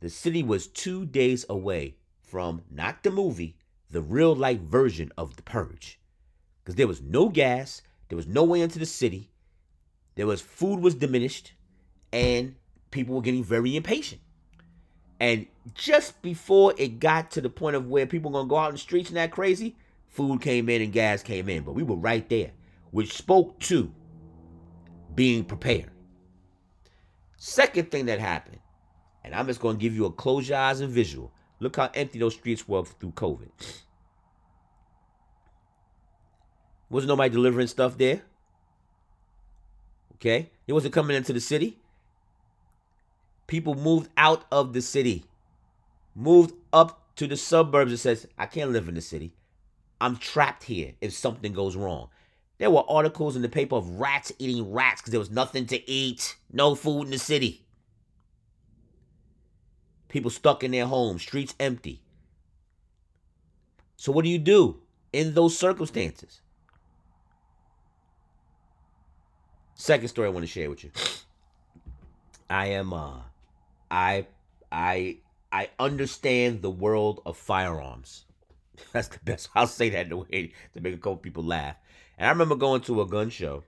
[0.00, 3.56] the city was two days away from not the movie,
[3.90, 5.98] the real life version of The Purge.
[6.62, 9.30] Because there was no gas, there was no way into the city,
[10.14, 11.52] there was food was diminished,
[12.12, 12.54] and
[12.90, 14.20] people were getting very impatient.
[15.20, 18.74] And just before it got to the point of where people gonna go out in
[18.74, 19.76] the streets and that crazy,
[20.06, 21.64] food came in and gas came in.
[21.64, 22.52] But we were right there,
[22.90, 23.92] which spoke to
[25.14, 25.90] being prepared.
[27.36, 28.60] Second thing that happened,
[29.24, 31.32] and I'm just gonna give you a close your eyes and visual.
[31.60, 33.50] Look how empty those streets were through COVID.
[36.90, 38.22] Wasn't nobody delivering stuff there.
[40.14, 40.50] Okay?
[40.66, 41.78] It wasn't coming into the city.
[43.48, 45.24] People moved out of the city,
[46.14, 49.32] moved up to the suburbs and says, I can't live in the city.
[50.00, 52.10] I'm trapped here if something goes wrong.
[52.58, 55.90] There were articles in the paper of rats eating rats because there was nothing to
[55.90, 57.64] eat, no food in the city.
[60.08, 62.02] People stuck in their homes, streets empty.
[63.96, 64.80] So, what do you do
[65.12, 66.40] in those circumstances?
[69.74, 70.90] Second story I want to share with you.
[72.50, 73.20] I am uh
[73.90, 74.26] I
[74.70, 75.18] I
[75.50, 78.24] I understand the world of firearms.
[78.92, 79.48] That's the best.
[79.54, 81.76] I'll say that in a way to make a couple people laugh.
[82.16, 83.64] And I remember going to a gun show,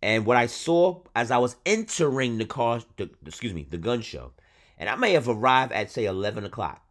[0.00, 4.00] and what I saw as I was entering the car, the, excuse me, the gun
[4.00, 4.32] show,
[4.78, 6.82] and I may have arrived at say eleven o'clock,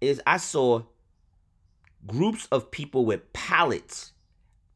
[0.00, 0.82] is I saw
[2.06, 4.12] groups of people with pallets,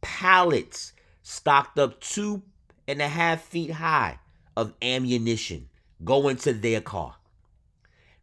[0.00, 0.92] pallets
[1.22, 2.42] stocked up two
[2.86, 4.18] and a half feet high
[4.56, 5.68] of ammunition
[6.04, 7.16] going to their car.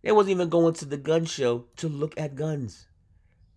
[0.01, 2.87] They wasn't even going to the gun show to look at guns.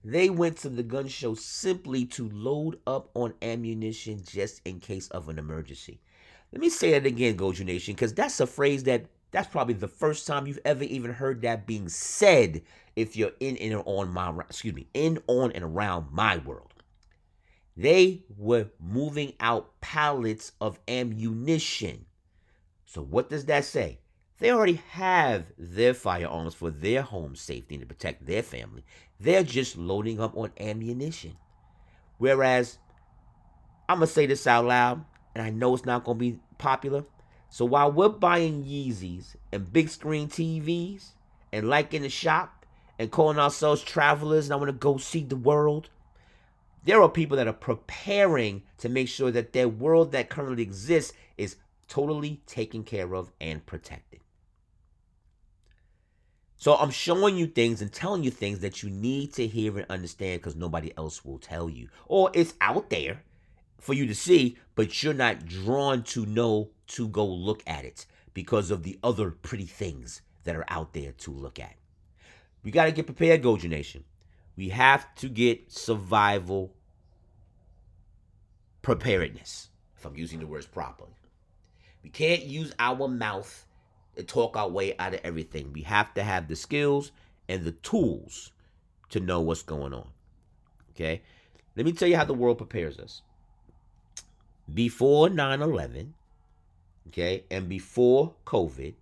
[0.04, 5.09] They went to the gun show simply to load up on ammunition just in case
[5.09, 6.00] of an emergency.
[6.52, 9.88] Let me say that again, Goju Nation, because that's a phrase that that's probably the
[9.88, 12.62] first time you've ever even heard that being said
[12.96, 16.72] if you're in and on my excuse me, in on and around my world.
[17.76, 22.07] They were moving out pallets of ammunition.
[22.87, 23.98] So what does that say?
[24.38, 28.85] They already have their firearms for their home safety and to protect their family.
[29.18, 31.37] They're just loading up on ammunition.
[32.18, 32.79] Whereas,
[33.88, 36.40] I'm going to say this out loud, and I know it's not going to be
[36.57, 37.05] popular.
[37.48, 41.12] So while we're buying Yeezys and big screen TVs
[41.53, 42.64] and liking the shop
[42.98, 45.88] and calling ourselves travelers and I want to go see the world,
[46.85, 51.12] there are people that are preparing to make sure that their world that currently exists
[51.37, 51.57] is
[51.88, 54.20] totally taken care of and protected.
[56.59, 59.87] So I'm showing you things and telling you things that you need to hear and
[59.88, 61.88] understand because nobody else will tell you.
[62.07, 63.23] Or it's out there
[63.79, 68.07] for you to see, but you're not drawn to know to go look at it
[68.35, 71.77] because of the other pretty things that are out there to look at.
[72.64, 74.03] We got to get prepared, Goju Nation.
[74.57, 76.75] We have to get survival
[78.83, 81.14] preparedness, if I'm using the words properly.
[82.03, 83.64] We can't use our mouth
[84.22, 85.72] talk our way out of everything.
[85.72, 87.12] We have to have the skills
[87.48, 88.52] and the tools
[89.11, 90.09] to know what's going on.
[90.90, 91.22] Okay?
[91.76, 93.22] Let me tell you how the world prepares us.
[94.72, 96.14] Before 9 11,
[97.07, 98.94] okay, and before COVID,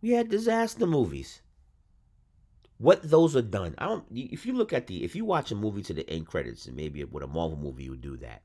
[0.00, 1.42] we had disaster movies.
[2.78, 4.04] What those are done, I don't.
[4.14, 6.76] If you look at the, if you watch a movie to the end credits, and
[6.76, 8.42] maybe with a Marvel movie, you would do that.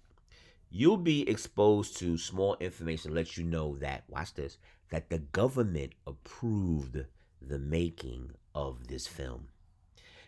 [0.69, 4.03] You'll be exposed to small information that lets you know that.
[4.09, 4.57] Watch this
[4.93, 7.03] that the government approved
[7.41, 9.47] the making of this film.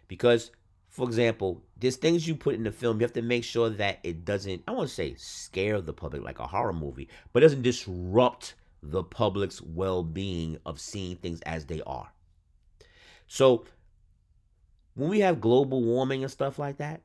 [0.08, 0.49] Because,
[0.89, 3.99] for example, there's things you put in the film, you have to make sure that
[4.01, 7.62] it doesn't, I want to say scare the public like a horror movie, but doesn't
[7.62, 12.12] disrupt the public's well being of seeing things as they are.
[13.28, 13.65] So,
[14.95, 17.01] when we have global warming and stuff like that,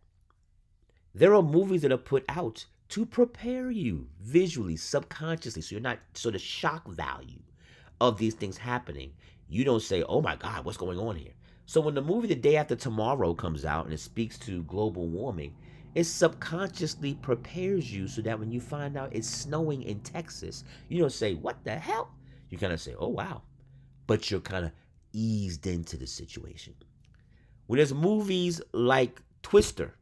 [1.15, 5.99] there are movies that are put out to prepare you visually, subconsciously, so you're not
[6.15, 7.43] so the shock value
[8.01, 9.13] of these things happening,
[9.49, 11.33] you don't say, "Oh my God, what's going on here?"
[11.67, 15.09] So when the movie The Day After Tomorrow comes out and it speaks to global
[15.09, 15.55] warming,
[15.95, 20.99] it subconsciously prepares you so that when you find out it's snowing in Texas, you
[20.99, 22.15] don't say, "What the hell?"
[22.49, 23.43] You kind of say, "Oh wow,"
[24.07, 24.73] but you're kind of
[25.13, 26.75] eased into the situation.
[27.67, 29.95] When there's movies like Twister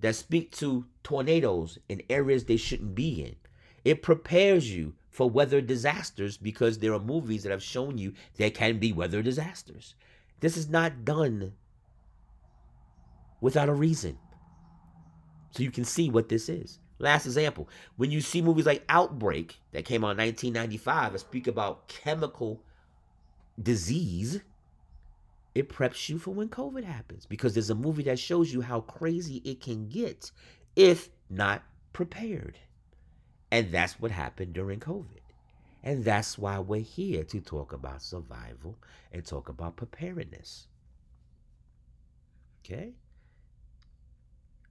[0.00, 3.36] that speak to tornadoes in areas they shouldn't be in,
[3.84, 8.52] it prepares you for weather disasters because there are movies that have shown you there
[8.52, 9.96] can be weather disasters.
[10.38, 11.54] This is not done
[13.40, 14.16] without a reason.
[15.50, 16.78] So you can see what this is.
[17.00, 21.48] Last example, when you see movies like Outbreak that came out in 1995 that speak
[21.48, 22.62] about chemical
[23.60, 24.40] disease,
[25.52, 28.82] it preps you for when COVID happens because there's a movie that shows you how
[28.82, 30.30] crazy it can get
[30.76, 32.56] if not prepared.
[33.50, 35.20] And that's what happened during COVID.
[35.82, 38.76] And that's why we're here to talk about survival
[39.12, 40.66] and talk about preparedness.
[42.64, 42.92] Okay?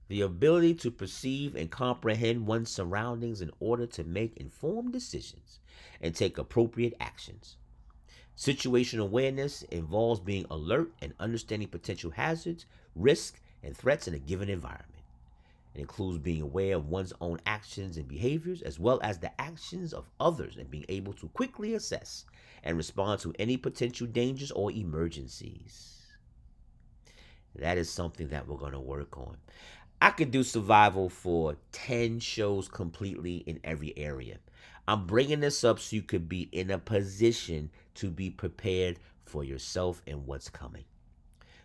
[0.08, 5.58] The ability to perceive and comprehend one's surroundings in order to make informed decisions
[6.00, 7.56] and take appropriate actions.
[8.36, 14.48] Situational awareness involves being alert and understanding potential hazards, risks, and threats in a given
[14.48, 14.97] environment.
[15.78, 19.92] It includes being aware of one's own actions and behaviors, as well as the actions
[19.92, 22.24] of others, and being able to quickly assess
[22.64, 26.02] and respond to any potential dangers or emergencies.
[27.54, 29.36] That is something that we're going to work on.
[30.02, 34.38] I could do survival for 10 shows completely in every area.
[34.88, 39.44] I'm bringing this up so you could be in a position to be prepared for
[39.44, 40.86] yourself and what's coming.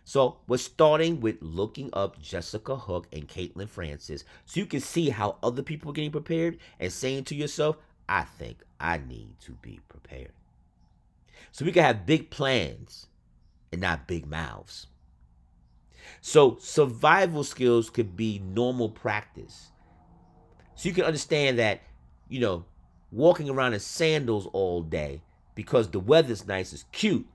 [0.04, 5.08] So we're starting with looking up Jessica Hook and Caitlin Francis so you can see
[5.08, 9.52] how other people are getting prepared and saying to yourself, I think I need to
[9.52, 10.32] be prepared.
[11.52, 13.06] So we can have big plans
[13.72, 14.88] and not big mouths.
[16.20, 19.70] So survival skills could be normal practice.
[20.74, 21.80] So you can understand that,
[22.28, 22.66] you know,
[23.10, 25.22] walking around in sandals all day
[25.54, 27.26] because the weather's nice is cute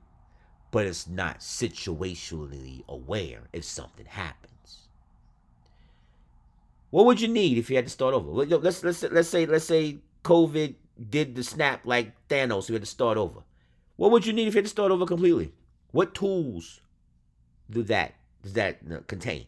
[0.72, 4.88] but it's not situationally aware if something happens.
[6.92, 8.30] What would you need if you had to start over?
[8.32, 10.76] Let's let's let's say let's say COVID
[11.10, 13.42] did the snap like Thanos, you had to start over.
[13.96, 15.54] What would you need if you had to start over completely?
[15.92, 16.82] What tools
[17.70, 19.46] do that does that contain?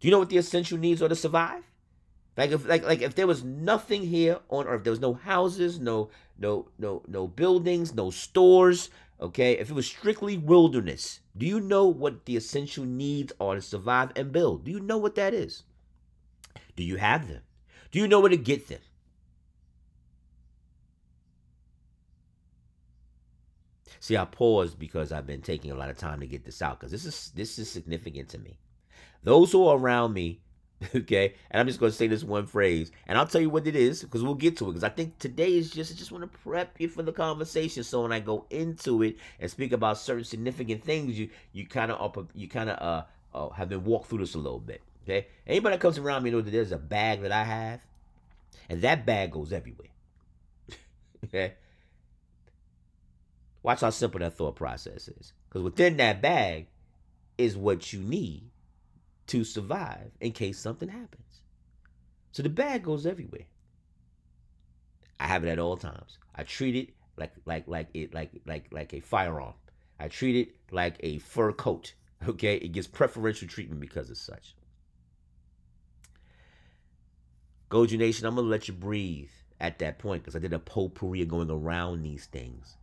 [0.00, 1.62] Do you know what the essential needs are to survive?
[2.36, 5.78] Like if like like if there was nothing here on earth, there was no houses,
[5.78, 9.52] no no no no buildings, no stores, okay?
[9.52, 14.10] If it was strictly wilderness, do you know what the essential needs are to survive
[14.16, 14.64] and build?
[14.64, 15.62] Do you know what that is?
[16.74, 17.42] Do you have them?
[17.92, 18.80] Do you know where to get them?
[24.00, 26.78] See, I paused because I've been taking a lot of time to get this out
[26.78, 28.58] because this is this is significant to me.
[29.22, 30.42] Those who are around me,
[30.94, 33.66] okay, and I'm just going to say this one phrase, and I'll tell you what
[33.66, 34.68] it is because we'll get to it.
[34.68, 37.84] Because I think today is just I just want to prep you for the conversation,
[37.84, 41.92] so when I go into it and speak about certain significant things, you you kind
[41.92, 44.82] of you kind of uh, uh have been walked through this a little bit.
[45.04, 47.80] Okay, anybody that comes around me know that there's a bag that I have,
[48.68, 49.88] and that bag goes everywhere.
[51.24, 51.54] okay.
[53.62, 55.32] Watch how simple that thought process is.
[55.48, 56.66] Because within that bag
[57.38, 58.50] is what you need
[59.28, 61.42] to survive in case something happens.
[62.32, 63.46] So the bag goes everywhere.
[65.20, 66.18] I have it at all times.
[66.34, 69.54] I treat it like like like it like like like a firearm.
[69.98, 71.94] I treat it like a fur coat.
[72.26, 74.54] Okay, it gets preferential treatment because of such.
[77.70, 79.28] Goju Nation, I'm gonna let you breathe
[79.60, 82.78] at that point because I did a potpourri of going around these things.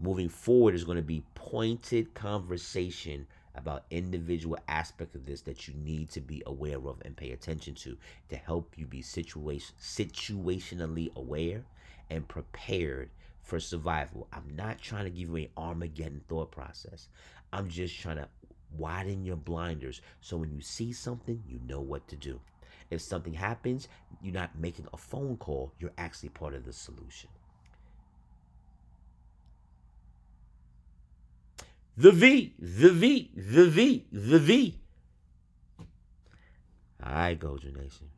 [0.00, 3.26] Moving forward is going to be pointed conversation
[3.56, 7.74] about individual aspects of this that you need to be aware of and pay attention
[7.74, 7.96] to
[8.28, 11.64] to help you be situation situationally aware
[12.10, 13.10] and prepared
[13.42, 14.28] for survival.
[14.32, 17.08] I'm not trying to give you an Armageddon thought process.
[17.52, 18.28] I'm just trying to
[18.76, 22.40] widen your blinders so when you see something, you know what to do.
[22.90, 23.88] If something happens,
[24.22, 27.30] you're not making a phone call, you're actually part of the solution.
[31.96, 34.78] The V, the V, the V, the V.
[37.02, 38.10] All right, Goju Nation.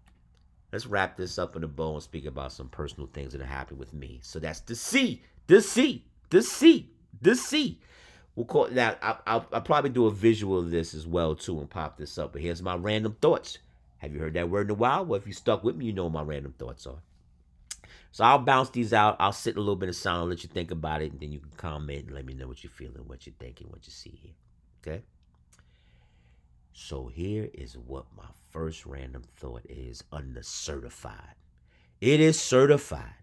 [0.73, 3.47] Let's wrap this up in a bow and speak about some personal things that are
[3.47, 4.19] happening with me.
[4.23, 6.91] So that's the C, the C, the C,
[7.23, 7.81] the C.
[8.35, 8.99] We'll call that.
[9.01, 12.19] I'll, I'll, I'll probably do a visual of this as well too and pop this
[12.19, 12.33] up.
[12.33, 13.59] But here's my random thoughts.
[13.99, 15.05] Have you heard that word in a while?
[15.05, 16.99] Well, if you stuck with me, you know my random thoughts are.
[18.11, 19.17] So I'll bounce these out.
[19.21, 20.31] I'll sit a little bit of sound.
[20.31, 22.65] Let you think about it, and then you can comment and let me know what
[22.65, 24.35] you're feeling, what you're thinking, what you see here.
[24.83, 25.03] Okay?
[26.73, 31.35] So here is what my first random thought is under certified.
[32.01, 33.15] It is certified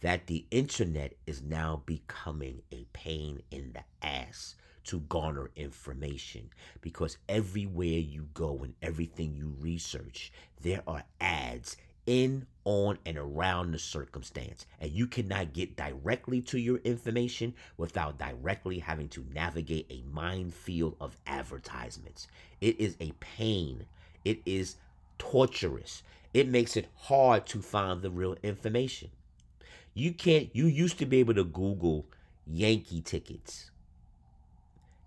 [0.00, 7.18] that the internet is now becoming a pain in the ass to garner information because
[7.28, 10.32] everywhere you go and everything you research,
[10.62, 11.76] there are ads
[12.08, 14.64] in, on, and around the circumstance.
[14.80, 20.96] And you cannot get directly to your information without directly having to navigate a minefield
[21.02, 22.26] of advertisements.
[22.62, 23.84] It is a pain.
[24.24, 24.76] It is
[25.18, 26.02] torturous.
[26.32, 29.10] It makes it hard to find the real information.
[29.92, 32.06] You can't, you used to be able to Google
[32.46, 33.70] Yankee tickets.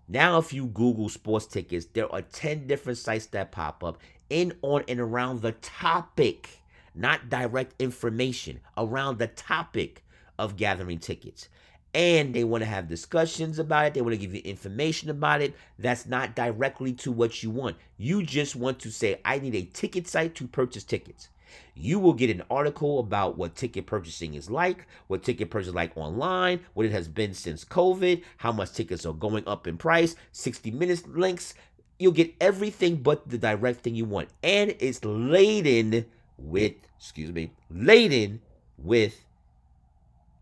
[0.08, 3.98] Now, if you Google sports tickets, there are 10 different sites that pop up
[4.30, 6.61] in, on, and around the topic
[6.94, 10.04] not direct information around the topic
[10.38, 11.48] of gathering tickets.
[11.94, 13.94] And they want to have discussions about it.
[13.94, 15.54] They want to give you information about it.
[15.78, 17.76] That's not directly to what you want.
[17.98, 21.28] You just want to say, I need a ticket site to purchase tickets.
[21.76, 25.76] You will get an article about what ticket purchasing is like, what ticket purchasing is
[25.76, 29.78] like online, what it has been since COVID, how much tickets are going up in
[29.78, 31.54] price, 60 minutes links.
[32.00, 34.30] You'll get everything but the direct thing you want.
[34.42, 36.06] And it's laden
[36.42, 38.42] with, excuse me, laden
[38.78, 39.26] with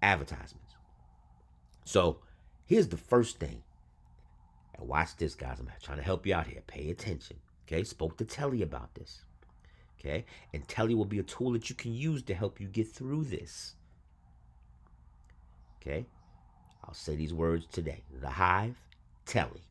[0.02, 0.76] advertisements.
[1.86, 2.20] So
[2.66, 3.62] here's the first thing.
[4.78, 5.58] And watch this, guys.
[5.60, 6.62] I'm trying to help you out here.
[6.68, 7.38] Pay attention.
[7.68, 7.84] Okay.
[7.84, 9.24] Spoke to Telly about this.
[10.00, 10.26] Okay.
[10.54, 13.26] And Telly will be a tool that you can use to help you get through
[13.26, 13.76] this.
[15.82, 16.06] Okay.
[16.84, 18.04] I'll say these words today.
[18.22, 18.82] The Hive,
[19.26, 19.64] Telly.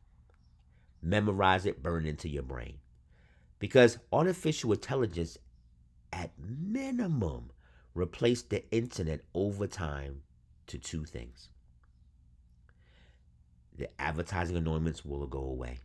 [1.01, 2.77] Memorize it, burn it into your brain.
[3.59, 5.37] Because artificial intelligence
[6.11, 7.51] at minimum,
[7.93, 10.21] replace the internet over time
[10.67, 11.49] to two things.
[13.77, 15.79] The advertising annoyance will go away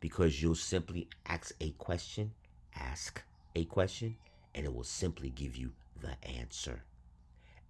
[0.00, 2.32] because you'll simply ask a question,
[2.76, 3.22] ask
[3.56, 4.16] a question,
[4.54, 6.84] and it will simply give you the answer.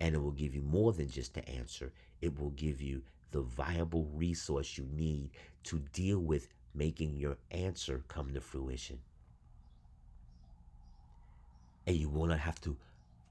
[0.00, 3.40] And it will give you more than just the answer, it will give you the
[3.40, 5.30] viable resource you need
[5.64, 8.98] to deal with making your answer come to fruition
[11.86, 12.76] and you will not have to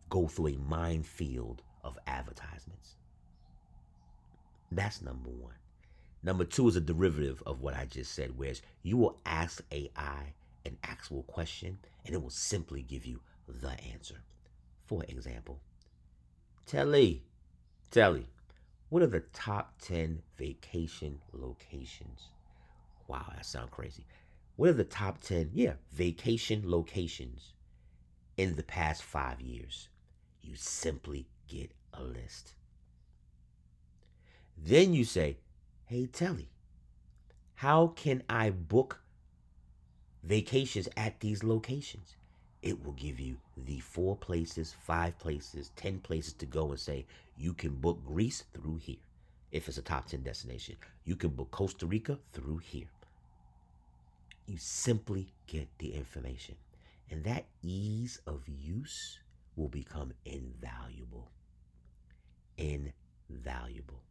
[0.09, 2.95] go through a minefield of advertisements.
[4.71, 5.55] That's number one.
[6.23, 10.33] Number two is a derivative of what I just said, whereas you will ask AI
[10.65, 14.21] an actual question and it will simply give you the answer.
[14.85, 15.59] For example,
[16.65, 17.23] Telly,
[17.91, 18.27] Telly,
[18.89, 22.29] what are the top 10 vacation locations?
[23.07, 24.05] Wow, that sounds crazy.
[24.55, 27.53] What are the top 10, yeah, vacation locations
[28.37, 29.89] in the past five years?
[30.41, 32.53] You simply get a list.
[34.57, 35.37] Then you say,
[35.85, 36.49] hey, Telly,
[37.55, 38.99] how can I book
[40.23, 42.15] vacations at these locations?
[42.61, 47.05] It will give you the four places, five places, 10 places to go and say,
[47.37, 48.97] you can book Greece through here.
[49.51, 52.87] If it's a top 10 destination, you can book Costa Rica through here.
[54.47, 56.55] You simply get the information.
[57.09, 59.19] And that ease of use
[59.55, 61.31] will become invaluable.
[62.57, 64.01] Invaluable.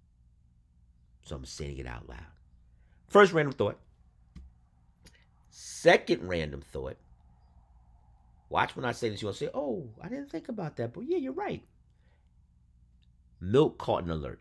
[1.22, 2.18] So I'm saying it out loud.
[3.08, 3.78] First random thought.
[5.50, 6.96] Second random thought.
[8.48, 10.92] Watch when I say this, you'll say, oh, I didn't think about that.
[10.92, 11.62] But yeah, you're right.
[13.40, 14.40] Milk carton alert.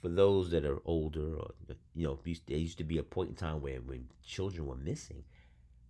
[0.00, 1.50] For those that are older, or
[1.94, 5.22] you know, there used to be a point in time where when children were missing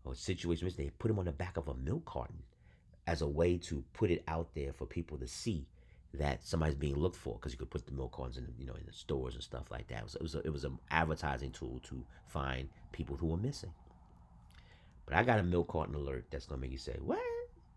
[0.05, 2.43] or situations, they put them on the back of a milk carton
[3.07, 5.67] as a way to put it out there for people to see
[6.15, 8.75] that somebody's being looked for because you could put the milk cartons in you know
[8.75, 9.99] in the stores and stuff like that.
[9.99, 13.37] It was it was, a, it was an advertising tool to find people who were
[13.37, 13.73] missing.
[15.07, 17.21] But I got a milk carton alert that's gonna make you say, "What?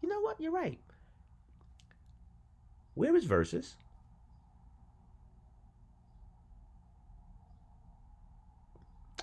[0.02, 0.40] You know what?
[0.40, 0.80] You're right."
[2.96, 3.76] Where is Verzuz?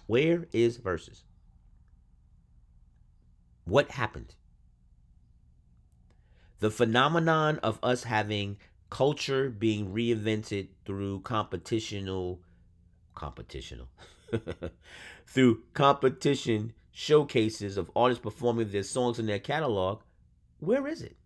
[0.06, 1.22] Where is Verzuz?
[3.64, 4.34] What happened?
[6.58, 8.58] The phenomenon of us having
[8.90, 12.38] culture being reinvented through competitional
[13.16, 13.86] competitional
[15.26, 20.02] through competition showcases of artists performing their songs in their catalog
[20.60, 21.16] where is it?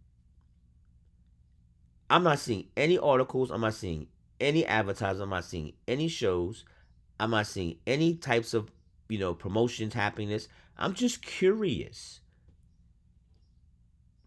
[2.09, 4.07] I'm not seeing any articles i'm not seeing
[4.41, 6.65] any advertising i'm not seeing any shows
[7.19, 8.71] i'm not seeing any types of
[9.09, 10.47] you know promotions happening this
[10.79, 12.21] i'm just curious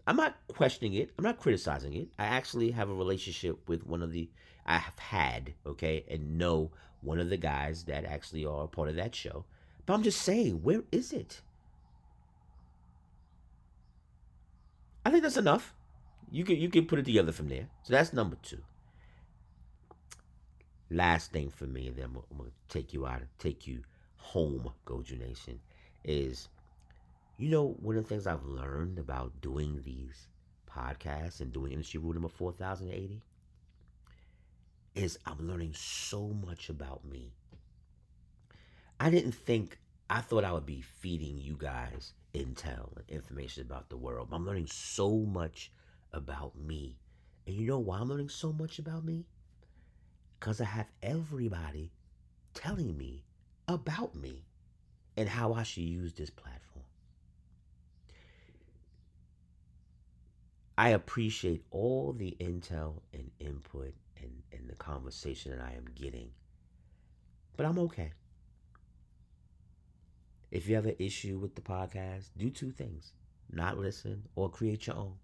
[0.07, 1.11] I'm not questioning it.
[1.17, 2.09] I'm not criticizing it.
[2.17, 4.29] I actually have a relationship with one of the
[4.65, 6.71] I have had, okay, and know
[7.01, 9.45] one of the guys that actually are part of that show.
[9.85, 11.41] But I'm just saying, where is it?
[15.05, 15.73] I think that's enough.
[16.31, 17.67] You can you can put it together from there.
[17.83, 18.59] So that's number two.
[20.91, 23.81] Last thing for me, and then I'm, I'm gonna take you out, take you
[24.17, 25.59] home, Goju Nation,
[26.03, 26.49] is
[27.39, 30.27] you know, one of the things I've learned about doing these
[30.69, 33.21] podcasts and doing industry rule number 4080
[34.93, 37.31] is I'm learning so much about me.
[38.99, 39.79] I didn't think,
[40.09, 44.27] I thought I would be feeding you guys intel and information about the world.
[44.33, 45.71] I'm learning so much
[46.11, 46.97] about me.
[47.47, 49.23] And you know why I'm learning so much about me?
[50.37, 51.93] Because I have everybody
[52.53, 53.23] telling me
[53.69, 54.43] about me
[55.15, 56.68] and how I should use this platform.
[60.79, 66.29] I appreciate all the intel and input and, and the conversation that I am getting.
[67.57, 68.13] But I'm okay.
[70.51, 73.11] If you have an issue with the podcast, do two things
[73.51, 75.15] not listen or create your own.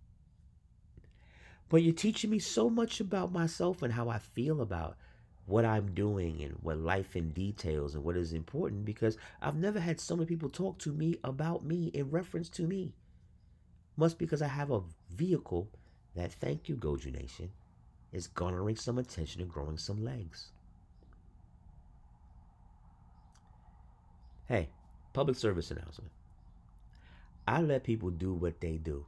[1.70, 4.97] But you're teaching me so much about myself and how I feel about
[5.45, 9.80] what I'm doing and what life in details and what is important because I've never
[9.80, 12.93] had so many people talk to me about me in reference to me
[13.98, 14.82] must because I have a
[15.14, 15.70] vehicle
[16.16, 17.52] that, thank you, Goju Nation,
[18.12, 20.52] is garnering some attention and growing some legs.
[24.48, 24.70] Hey,
[25.14, 26.12] public service announcement.
[27.48, 29.06] I let people do what they do.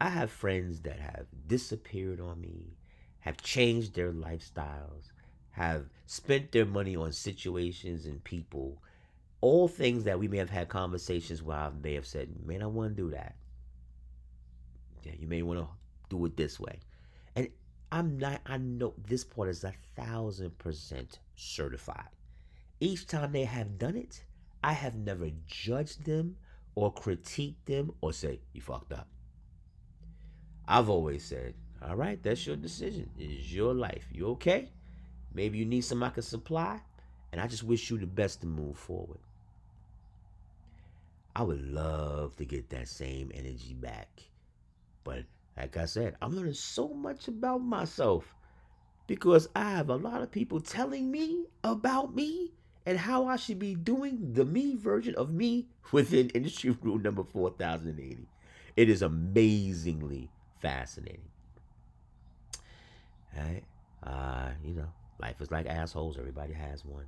[0.00, 2.76] I have friends that have disappeared on me,
[3.20, 5.12] have changed their lifestyles,
[5.52, 8.82] have spent their money on situations and people,
[9.40, 12.66] all things that we may have had conversations where I may have said, man, I
[12.66, 13.36] want to do that
[15.02, 15.68] yeah, you may want to
[16.08, 16.78] do it this way.
[17.34, 17.48] And
[17.92, 22.08] I'm not, I know this part is a thousand percent certified.
[22.80, 24.24] Each time they have done it,
[24.62, 26.36] I have never judged them
[26.74, 29.08] or critiqued them or say, you fucked up.
[30.68, 33.10] I've always said, all right, that's your decision.
[33.18, 34.06] It's your life.
[34.10, 34.72] You okay?
[35.32, 36.80] Maybe you need some I can supply.
[37.32, 39.18] And I just wish you the best to move forward.
[41.34, 44.08] I would love to get that same energy back
[45.06, 45.22] but
[45.56, 48.34] like I said, I'm learning so much about myself
[49.06, 52.52] because I have a lot of people telling me about me
[52.84, 57.22] and how I should be doing the me version of me within industry rule number
[57.22, 58.26] 4080.
[58.76, 60.28] it is amazingly
[60.60, 61.20] fascinating.
[63.36, 63.62] Right.
[64.02, 64.88] Uh, you know,
[65.20, 66.18] life is like assholes.
[66.18, 67.04] Everybody has one.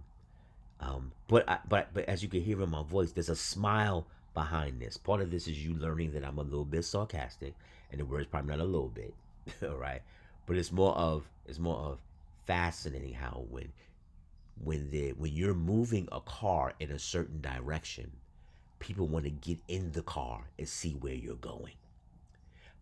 [0.80, 4.06] Um, but I, but but as you can hear in my voice, there's a smile
[4.38, 4.96] behind this.
[4.96, 7.54] Part of this is you learning that I'm a little bit sarcastic,
[7.90, 9.12] and the word's probably not a little bit,
[9.64, 10.00] all right.
[10.46, 11.98] But it's more of it's more of
[12.46, 13.72] fascinating how when
[14.62, 18.12] when the when you're moving a car in a certain direction,
[18.78, 21.74] people want to get in the car and see where you're going.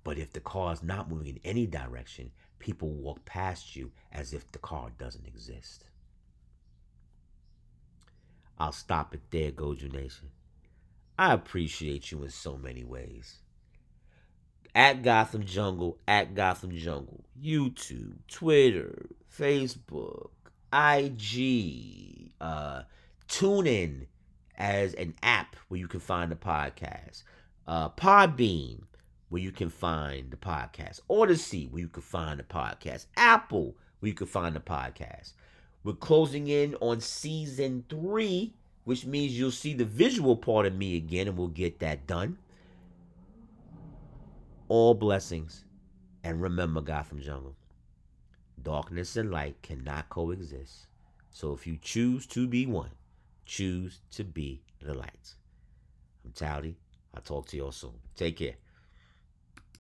[0.05, 4.35] But if the car is not moving in any direction, people walk past you as
[4.35, 5.87] if the car doesn't exist.
[8.59, 10.29] I'll stop it there, Goju Nation.
[11.19, 13.37] I appreciate you in so many ways.
[14.75, 20.31] At Gotham Jungle, at Gotham Jungle, YouTube, Twitter, Facebook,
[20.73, 22.83] IG, uh,
[23.29, 24.07] TuneIn
[24.59, 27.23] as an app where you can find the podcast,
[27.67, 28.83] uh, Podbean,
[29.29, 34.09] where you can find the podcast, Odyssey, where you can find the podcast, Apple, where
[34.09, 35.33] you can find the podcast.
[35.83, 38.55] We're closing in on season three,
[38.87, 42.39] which means you'll see the visual part of me again, and we'll get that done.
[44.69, 45.65] All blessings.
[46.23, 47.57] And remember, Gotham Jungle,
[48.63, 50.87] darkness and light cannot coexist.
[51.31, 52.93] So if you choose to be one,
[53.45, 55.35] choose to be the light.
[56.25, 56.77] I'm Tally.
[57.13, 57.99] I'll talk to you all soon.
[58.15, 58.55] Take care.